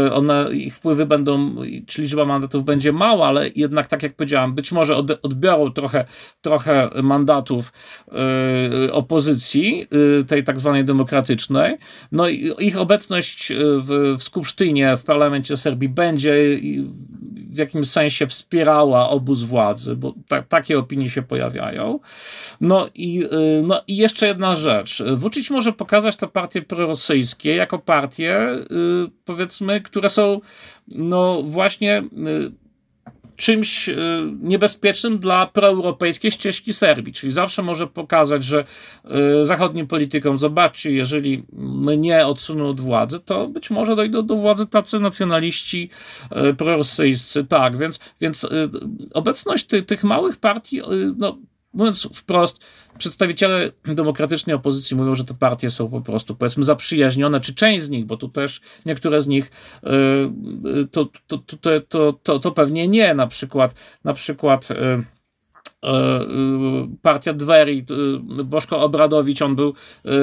y, 0.08 0.12
one, 0.12 0.52
ich 0.52 0.74
wpływy 0.74 1.06
będą, 1.06 1.56
czy 1.86 2.02
liczba 2.02 2.24
mandatów 2.24 2.64
będzie 2.64 2.92
mała, 2.92 3.28
ale 3.28 3.50
jednak 3.56 3.86
tak 3.86 4.02
jak 4.02 4.16
powiedziałem, 4.16 4.54
być 4.54 4.72
może 4.72 4.96
odbiorą 5.22 5.72
trochę, 5.72 6.04
trochę 6.40 6.90
mandatów 7.02 7.72
y, 8.88 8.92
opozycji, 8.92 9.86
tej 10.28 10.44
tak 10.44 10.58
zwanej 10.58 10.84
demokratycznej. 10.84 11.76
No 12.12 12.28
i 12.28 12.52
ich 12.58 12.78
obecność 12.78 13.52
w, 13.78 14.14
w 14.18 14.22
Skupsztynie, 14.22 14.96
w 14.96 15.04
parlamencie 15.04 15.56
Serbii 15.56 15.88
będzie 15.88 16.43
w 17.54 17.58
jakimś 17.58 17.90
sensie 17.90 18.26
wspierała 18.26 19.08
obóz 19.08 19.42
władzy, 19.42 19.96
bo 19.96 20.14
ta, 20.28 20.42
takie 20.42 20.78
opinie 20.78 21.10
się 21.10 21.22
pojawiają. 21.22 22.00
No 22.60 22.88
i, 22.94 23.24
y, 23.24 23.62
no 23.62 23.82
i 23.86 23.96
jeszcze 23.96 24.26
jedna 24.26 24.54
rzecz. 24.54 25.02
Vucic 25.14 25.50
może 25.50 25.72
pokazać 25.72 26.16
te 26.16 26.28
partie 26.28 26.62
prorosyjskie 26.62 27.54
jako 27.54 27.78
partie, 27.78 28.48
y, 28.50 28.66
powiedzmy, 29.24 29.80
które 29.80 30.08
są 30.08 30.40
no 30.88 31.42
właśnie 31.42 32.02
y, 32.26 32.63
czymś 33.36 33.88
e, 33.88 33.96
niebezpiecznym 34.42 35.18
dla 35.18 35.46
proeuropejskiej 35.46 36.30
ścieżki 36.30 36.74
Serbii. 36.74 37.12
Czyli 37.12 37.32
zawsze 37.32 37.62
może 37.62 37.86
pokazać, 37.86 38.44
że 38.44 38.64
e, 39.04 39.44
zachodnim 39.44 39.86
politykom, 39.86 40.38
zobaczcie, 40.38 40.92
jeżeli 40.92 41.42
mnie 41.52 42.26
odsuną 42.26 42.68
od 42.68 42.80
władzy, 42.80 43.20
to 43.20 43.48
być 43.48 43.70
może 43.70 43.96
dojdą 43.96 44.26
do 44.26 44.36
władzy 44.36 44.66
tacy 44.66 45.00
nacjonaliści 45.00 45.90
e, 46.30 46.54
prorosyjscy. 46.54 47.44
Tak, 47.44 47.76
więc, 47.76 48.00
więc 48.20 48.46
obecność 49.14 49.66
ty, 49.66 49.82
tych 49.82 50.04
małych 50.04 50.36
partii, 50.36 50.80
no, 51.16 51.38
mówiąc 51.74 52.08
wprost, 52.14 52.64
przedstawiciele 52.98 53.72
demokratycznej 53.84 54.56
opozycji 54.56 54.96
mówią, 54.96 55.14
że 55.14 55.24
te 55.24 55.34
partie 55.34 55.70
są 55.70 55.90
po 55.90 56.00
prostu, 56.00 56.36
powiedzmy, 56.36 56.64
zaprzyjaźnione, 56.64 57.40
czy 57.40 57.54
część 57.54 57.84
z 57.84 57.90
nich, 57.90 58.04
bo 58.06 58.16
tu 58.16 58.28
też 58.28 58.60
niektóre 58.86 59.20
z 59.20 59.26
nich 59.26 59.50
to, 60.90 61.08
to, 61.26 61.38
to, 61.38 61.80
to, 61.88 62.12
to, 62.12 62.38
to 62.38 62.50
pewnie 62.50 62.88
nie, 62.88 63.14
na 63.14 63.26
przykład, 63.26 63.74
na 64.04 64.12
przykład 64.12 64.68
partia 67.02 67.32
Dweri, 67.32 67.84
Bożko 68.44 68.80
Obradowicz, 68.80 69.42
on 69.42 69.56
był 69.56 69.74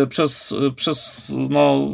przez, 0.10 0.56
przez 0.76 1.32
no, 1.50 1.88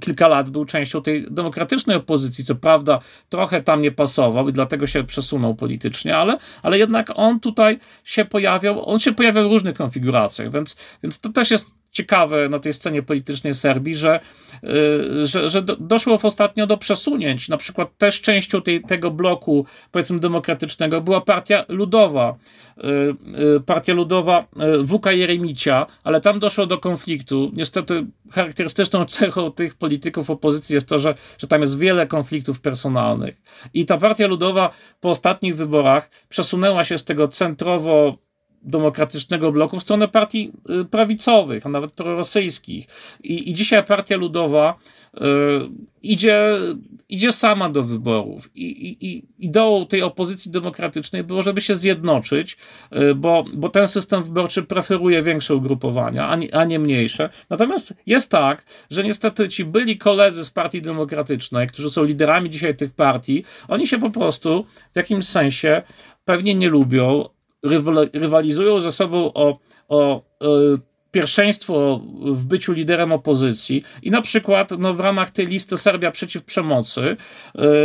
kilka 0.00 0.28
lat 0.28 0.50
był 0.50 0.64
częścią 0.64 1.02
tej 1.02 1.26
demokratycznej 1.30 1.96
opozycji, 1.96 2.44
co 2.44 2.54
prawda 2.54 2.98
trochę 3.28 3.62
tam 3.62 3.80
nie 3.80 3.92
pasował 3.92 4.48
i 4.48 4.52
dlatego 4.52 4.86
się 4.86 5.04
przesunął 5.04 5.54
politycznie, 5.54 6.16
ale, 6.16 6.38
ale 6.62 6.78
jednak 6.78 7.12
on 7.14 7.40
tutaj 7.40 7.78
się 8.04 8.24
pojawiał, 8.24 8.88
on 8.88 8.98
się 8.98 9.12
pojawiał 9.12 9.48
w 9.48 9.52
różnych 9.52 9.76
konfiguracjach, 9.76 10.50
więc, 10.50 10.76
więc 11.02 11.20
to 11.20 11.28
też 11.28 11.50
jest 11.50 11.81
ciekawe 11.92 12.48
na 12.48 12.58
tej 12.58 12.72
scenie 12.72 13.02
politycznej 13.02 13.54
Serbii, 13.54 13.94
że, 13.94 14.20
y, 14.64 15.26
że, 15.26 15.48
że 15.48 15.62
doszło 15.62 16.18
ostatnio 16.22 16.66
do 16.66 16.76
przesunięć. 16.76 17.48
Na 17.48 17.56
przykład 17.56 17.98
też 17.98 18.20
częścią 18.20 18.62
tej, 18.62 18.82
tego 18.82 19.10
bloku, 19.10 19.66
powiedzmy, 19.90 20.18
demokratycznego 20.18 21.00
była 21.00 21.20
partia 21.20 21.64
ludowa. 21.68 22.34
Y, 23.56 23.60
partia 23.60 23.94
ludowa 23.94 24.44
Wuka 24.80 25.12
Jeremicia, 25.12 25.86
ale 26.04 26.20
tam 26.20 26.38
doszło 26.38 26.66
do 26.66 26.78
konfliktu. 26.78 27.50
Niestety 27.54 28.06
charakterystyczną 28.30 29.04
cechą 29.04 29.52
tych 29.52 29.74
polityków 29.74 30.30
opozycji 30.30 30.74
jest 30.74 30.88
to, 30.88 30.98
że, 30.98 31.14
że 31.38 31.46
tam 31.46 31.60
jest 31.60 31.78
wiele 31.78 32.06
konfliktów 32.06 32.60
personalnych. 32.60 33.42
I 33.74 33.86
ta 33.86 33.98
partia 33.98 34.26
ludowa 34.26 34.70
po 35.00 35.10
ostatnich 35.10 35.56
wyborach 35.56 36.10
przesunęła 36.28 36.84
się 36.84 36.98
z 36.98 37.04
tego 37.04 37.28
centrowo 37.28 38.18
demokratycznego 38.62 39.52
bloku 39.52 39.80
w 39.80 39.82
stronę 39.82 40.08
partii 40.08 40.52
y, 40.70 40.84
prawicowych, 40.84 41.66
a 41.66 41.68
nawet 41.68 41.92
prorosyjskich. 41.92 42.86
I, 43.22 43.50
i 43.50 43.54
dzisiaj 43.54 43.84
Partia 43.84 44.16
Ludowa 44.16 44.78
y, 45.14 45.20
idzie, 46.02 46.58
idzie 47.08 47.32
sama 47.32 47.68
do 47.68 47.82
wyborów. 47.82 48.50
I, 48.54 48.96
i, 49.00 49.24
ideą 49.38 49.86
tej 49.86 50.02
opozycji 50.02 50.50
demokratycznej 50.50 51.24
było, 51.24 51.42
żeby 51.42 51.60
się 51.60 51.74
zjednoczyć, 51.74 52.56
y, 52.92 53.14
bo, 53.14 53.44
bo 53.54 53.68
ten 53.68 53.88
system 53.88 54.22
wyborczy 54.22 54.62
preferuje 54.62 55.22
większe 55.22 55.54
ugrupowania, 55.54 56.28
a 56.28 56.36
nie, 56.36 56.54
a 56.54 56.64
nie 56.64 56.78
mniejsze. 56.78 57.30
Natomiast 57.50 57.94
jest 58.06 58.30
tak, 58.30 58.64
że 58.90 59.04
niestety 59.04 59.48
ci 59.48 59.64
byli 59.64 59.98
koledzy 59.98 60.44
z 60.44 60.50
Partii 60.50 60.82
Demokratycznej, 60.82 61.66
którzy 61.68 61.90
są 61.90 62.04
liderami 62.04 62.50
dzisiaj 62.50 62.76
tych 62.76 62.94
partii, 62.94 63.44
oni 63.68 63.86
się 63.86 63.98
po 63.98 64.10
prostu 64.10 64.66
w 64.92 64.96
jakimś 64.96 65.24
sensie 65.24 65.82
pewnie 66.24 66.54
nie 66.54 66.68
lubią, 66.68 67.28
rywalizują 68.12 68.80
ze 68.80 68.90
sobą 68.90 69.32
o, 69.34 69.58
o, 69.88 70.22
o 70.40 70.58
pierwszeństwo 71.12 72.00
w 72.24 72.44
byciu 72.44 72.72
liderem 72.72 73.12
opozycji 73.12 73.82
i 74.02 74.10
na 74.10 74.22
przykład 74.22 74.70
no, 74.78 74.94
w 74.94 75.00
ramach 75.00 75.30
tej 75.30 75.46
listy 75.46 75.76
Serbia 75.76 76.10
przeciw 76.10 76.44
przemocy, 76.44 77.00
e, 77.00 77.16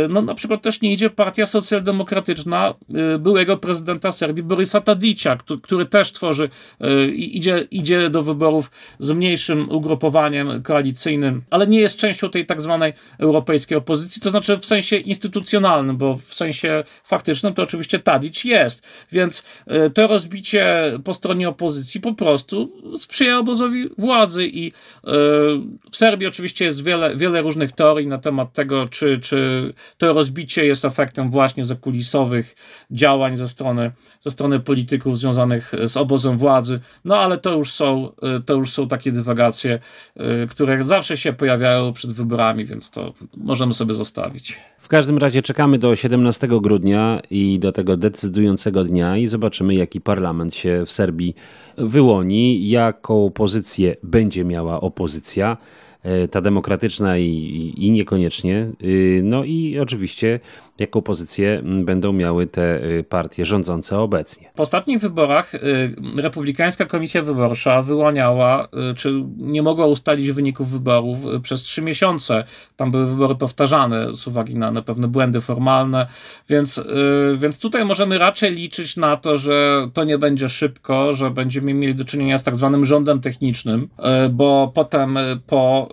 no 0.08 0.22
na 0.22 0.34
przykład 0.34 0.62
też 0.62 0.80
nie 0.80 0.92
idzie 0.92 1.10
partia 1.10 1.46
socjaldemokratyczna 1.46 2.74
e, 3.14 3.18
byłego 3.18 3.56
prezydenta 3.56 4.12
Serbii 4.12 4.42
Borysa 4.42 4.80
Tadicia, 4.80 5.38
który, 5.62 5.86
też 5.86 6.12
tworzy, 6.12 6.50
e, 6.80 7.06
idzie, 7.06 7.66
idzie 7.70 8.10
do 8.10 8.22
wyborów 8.22 8.70
z 8.98 9.10
mniejszym 9.10 9.70
ugrupowaniem 9.70 10.62
koalicyjnym, 10.62 11.42
ale 11.50 11.66
nie 11.66 11.80
jest 11.80 11.98
częścią 11.98 12.30
tej 12.30 12.46
tak 12.46 12.60
zwanej 12.60 12.92
europejskiej 13.18 13.78
opozycji, 13.78 14.22
to 14.22 14.30
znaczy 14.30 14.56
w 14.56 14.66
sensie 14.66 14.96
instytucjonalnym, 14.96 15.96
bo 15.96 16.14
w 16.14 16.34
sensie 16.34 16.84
faktycznym 17.04 17.54
to 17.54 17.62
oczywiście 17.62 17.98
Tadic 17.98 18.44
jest, 18.44 19.06
więc 19.12 19.42
to 19.94 20.06
rozbicie 20.06 20.92
po 21.04 21.14
stronie 21.14 21.48
opozycji 21.48 22.00
po 22.00 22.14
prostu 22.14 22.68
sprzyja 22.98 23.17
sprzyja 23.18 23.38
obozowi 23.38 23.88
władzy 23.98 24.46
i 24.46 24.66
e, 24.68 24.72
w 25.90 25.96
Serbii 25.96 26.26
oczywiście 26.26 26.64
jest 26.64 26.84
wiele, 26.84 27.16
wiele 27.16 27.42
różnych 27.42 27.72
teorii 27.72 28.06
na 28.06 28.18
temat 28.18 28.52
tego, 28.52 28.88
czy, 28.88 29.20
czy 29.20 29.72
to 29.98 30.12
rozbicie 30.12 30.66
jest 30.66 30.84
efektem 30.84 31.30
właśnie 31.30 31.64
zakulisowych 31.64 32.54
działań 32.90 33.36
ze 33.36 33.48
strony, 33.48 33.92
ze 34.20 34.30
strony 34.30 34.60
polityków 34.60 35.18
związanych 35.18 35.72
z 35.84 35.96
obozem 35.96 36.36
władzy, 36.36 36.80
no 37.04 37.16
ale 37.16 37.38
to 37.38 37.52
już 37.54 37.72
są, 37.72 38.12
e, 38.22 38.40
to 38.40 38.54
już 38.54 38.70
są 38.70 38.88
takie 38.88 39.12
dywagacje, 39.12 39.78
e, 40.16 40.46
które 40.46 40.82
zawsze 40.82 41.16
się 41.16 41.32
pojawiają 41.32 41.92
przed 41.92 42.12
wyborami, 42.12 42.64
więc 42.64 42.90
to 42.90 43.14
możemy 43.36 43.74
sobie 43.74 43.94
zostawić. 43.94 44.60
W 44.88 44.90
każdym 44.90 45.18
razie 45.18 45.42
czekamy 45.42 45.78
do 45.78 45.96
17 45.96 46.48
grudnia 46.48 47.20
i 47.30 47.58
do 47.58 47.72
tego 47.72 47.96
decydującego 47.96 48.84
dnia 48.84 49.16
i 49.16 49.26
zobaczymy, 49.26 49.74
jaki 49.74 50.00
parlament 50.00 50.54
się 50.54 50.82
w 50.86 50.92
Serbii 50.92 51.34
wyłoni, 51.76 52.68
jaką 52.68 53.30
pozycję 53.30 53.96
będzie 54.02 54.44
miała 54.44 54.80
opozycja. 54.80 55.56
E, 56.08 56.28
ta 56.28 56.40
demokratyczna 56.40 57.18
i, 57.18 57.74
i, 57.76 57.90
niekoniecznie. 57.90 58.70
Y, 58.82 59.20
no 59.24 59.44
i 59.44 59.78
oczywiście 59.78 60.40
jaką 60.78 61.02
pozycję 61.02 61.62
będą 61.64 62.12
miały 62.12 62.46
te 62.46 62.84
y, 62.84 63.04
partie 63.04 63.44
rządzące 63.44 63.98
obecnie. 63.98 64.50
W 64.56 64.60
ostatnich 64.60 64.98
wyborach 65.00 65.52
Republikańska 66.16 66.84
Komisja 66.86 67.22
Wyborcza 67.22 67.82
wyłaniała, 67.82 68.68
czy 68.96 69.24
nie 69.36 69.62
mogła 69.62 69.86
ustalić 69.86 70.30
wyników 70.30 70.70
wyborów 70.70 71.18
przez 71.42 71.62
trzy 71.62 71.82
miesiące. 71.82 72.44
Tam 72.76 72.90
były 72.90 73.06
wybory 73.06 73.34
powtarzane 73.34 74.14
z 74.14 74.26
uwagi 74.26 74.54
na, 74.54 74.70
na 74.70 74.82
pewne 74.82 75.08
błędy 75.08 75.40
formalne, 75.40 76.06
więc, 76.48 76.84
więc 77.36 77.58
tutaj 77.58 77.84
możemy 77.84 78.18
raczej 78.18 78.52
liczyć 78.52 78.96
na 78.96 79.16
to, 79.16 79.36
że 79.36 79.88
to 79.92 80.04
nie 80.04 80.18
będzie 80.18 80.48
szybko, 80.48 81.12
że 81.12 81.30
będziemy 81.30 81.74
mieli 81.74 81.94
do 81.94 82.04
czynienia 82.04 82.38
z 82.38 82.42
tak 82.42 82.56
zwanym 82.56 82.84
rządem 82.84 83.20
technicznym, 83.20 83.88
bo 84.30 84.72
potem 84.74 85.18
po 85.46 85.88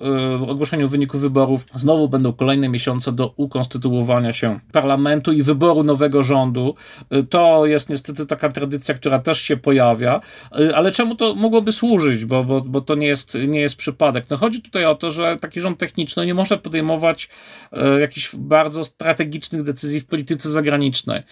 ogłoszeniu 0.47 0.87
wyników 0.87 1.21
wyborów 1.21 1.65
znowu 1.73 2.09
będą 2.09 2.33
kolejne 2.33 2.69
miesiące 2.69 3.11
do 3.11 3.33
ukonstytuowania 3.37 4.33
się 4.33 4.59
parlamentu 4.71 5.33
i 5.33 5.43
wyboru 5.43 5.83
nowego 5.83 6.23
rządu. 6.23 6.75
Y, 7.13 7.23
to 7.23 7.65
jest 7.65 7.89
niestety 7.89 8.25
taka 8.25 8.49
tradycja, 8.49 8.95
która 8.95 9.19
też 9.19 9.41
się 9.41 9.57
pojawia, 9.57 10.21
y, 10.59 10.75
ale 10.75 10.91
czemu 10.91 11.15
to 11.15 11.35
mogłoby 11.35 11.71
służyć, 11.71 12.25
bo, 12.25 12.43
bo, 12.43 12.61
bo 12.61 12.81
to 12.81 12.95
nie 12.95 13.07
jest, 13.07 13.37
nie 13.47 13.59
jest 13.59 13.75
przypadek. 13.75 14.25
No 14.29 14.37
chodzi 14.37 14.61
tutaj 14.61 14.85
o 14.85 14.95
to, 14.95 15.11
że 15.11 15.37
taki 15.41 15.61
rząd 15.61 15.77
techniczny 15.77 16.25
nie 16.25 16.33
może 16.33 16.57
podejmować 16.57 17.29
y, 17.73 17.99
jakichś 17.99 18.35
bardzo 18.35 18.83
strategicznych 18.83 19.63
decyzji 19.63 19.99
w 19.99 20.05
polityce 20.05 20.49
zagranicznej. 20.49 21.23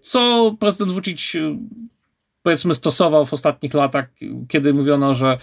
Co 0.00 0.54
prezydent 0.60 0.92
Vucic 0.92 1.32
powiedzmy 2.42 2.74
stosował 2.74 3.24
w 3.24 3.32
ostatnich 3.32 3.74
latach, 3.74 4.06
kiedy 4.48 4.74
mówiono, 4.74 5.14
że 5.14 5.38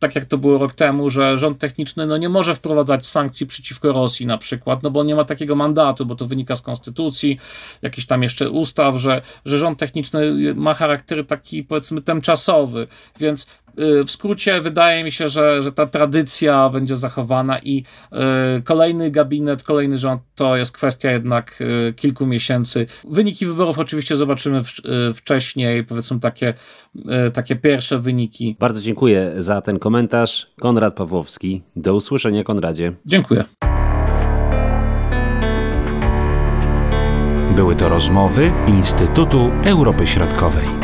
tak 0.00 0.14
jak 0.14 0.26
to 0.26 0.38
było 0.38 0.58
rok 0.58 0.74
temu, 0.74 1.10
że 1.10 1.38
rząd 1.38 1.58
techniczny 1.58 2.06
no, 2.06 2.16
nie 2.16 2.28
może 2.28 2.54
wprowadzać 2.54 3.06
sankcji 3.06 3.46
przeciwko 3.46 3.92
Rosji 3.92 4.26
na 4.26 4.38
przykład, 4.38 4.82
no 4.82 4.90
bo 4.90 5.04
nie 5.04 5.14
ma 5.14 5.24
takiego 5.24 5.54
mandatu, 5.54 6.06
bo 6.06 6.14
to 6.14 6.26
wynika 6.26 6.56
z 6.56 6.62
konstytucji, 6.62 7.38
jakichś 7.82 8.06
tam 8.06 8.22
jeszcze 8.22 8.50
ustaw, 8.50 8.96
że, 8.96 9.22
że 9.44 9.58
rząd 9.58 9.78
techniczny 9.78 10.54
ma 10.54 10.74
charakter 10.74 11.26
taki 11.26 11.64
powiedzmy 11.64 12.02
tymczasowy, 12.02 12.86
więc 13.20 13.46
y, 13.78 14.04
w 14.04 14.10
skrócie 14.10 14.60
wydaje 14.60 15.04
mi 15.04 15.12
się, 15.12 15.28
że, 15.28 15.62
że 15.62 15.72
ta 15.72 15.86
tradycja 15.86 16.68
będzie 16.68 16.96
zachowana 16.96 17.58
i 17.58 17.84
y, 18.58 18.62
kolejny 18.62 19.10
gabinet, 19.10 19.62
kolejny 19.62 19.98
rząd 19.98 20.22
to 20.34 20.56
jest 20.56 20.72
kwestia 20.72 21.10
jednak 21.10 21.58
y, 21.60 21.92
kilku 21.96 22.26
miesięcy. 22.26 22.86
Wyniki 23.10 23.46
wyborów 23.46 23.78
oczywiście 23.78 24.16
zobaczymy 24.16 24.60
wcześniej, 25.14 25.84
powiedzmy 25.84 26.20
takie, 26.20 26.54
takie 27.32 27.56
pierwsze 27.56 27.98
wyniki. 27.98 28.56
Bardzo 28.58 28.80
dziękuję 28.80 29.32
za 29.38 29.60
ten 29.60 29.78
komentarz 29.78 29.89
komentarz 29.90 30.46
Konrad 30.60 30.94
Pawłowski. 30.94 31.62
Do 31.76 31.94
usłyszenia, 31.94 32.44
Konradzie. 32.44 32.92
Dziękuję. 33.06 33.44
Były 37.56 37.76
to 37.76 37.88
rozmowy 37.88 38.52
Instytutu 38.66 39.50
Europy 39.64 40.06
Środkowej. 40.06 40.79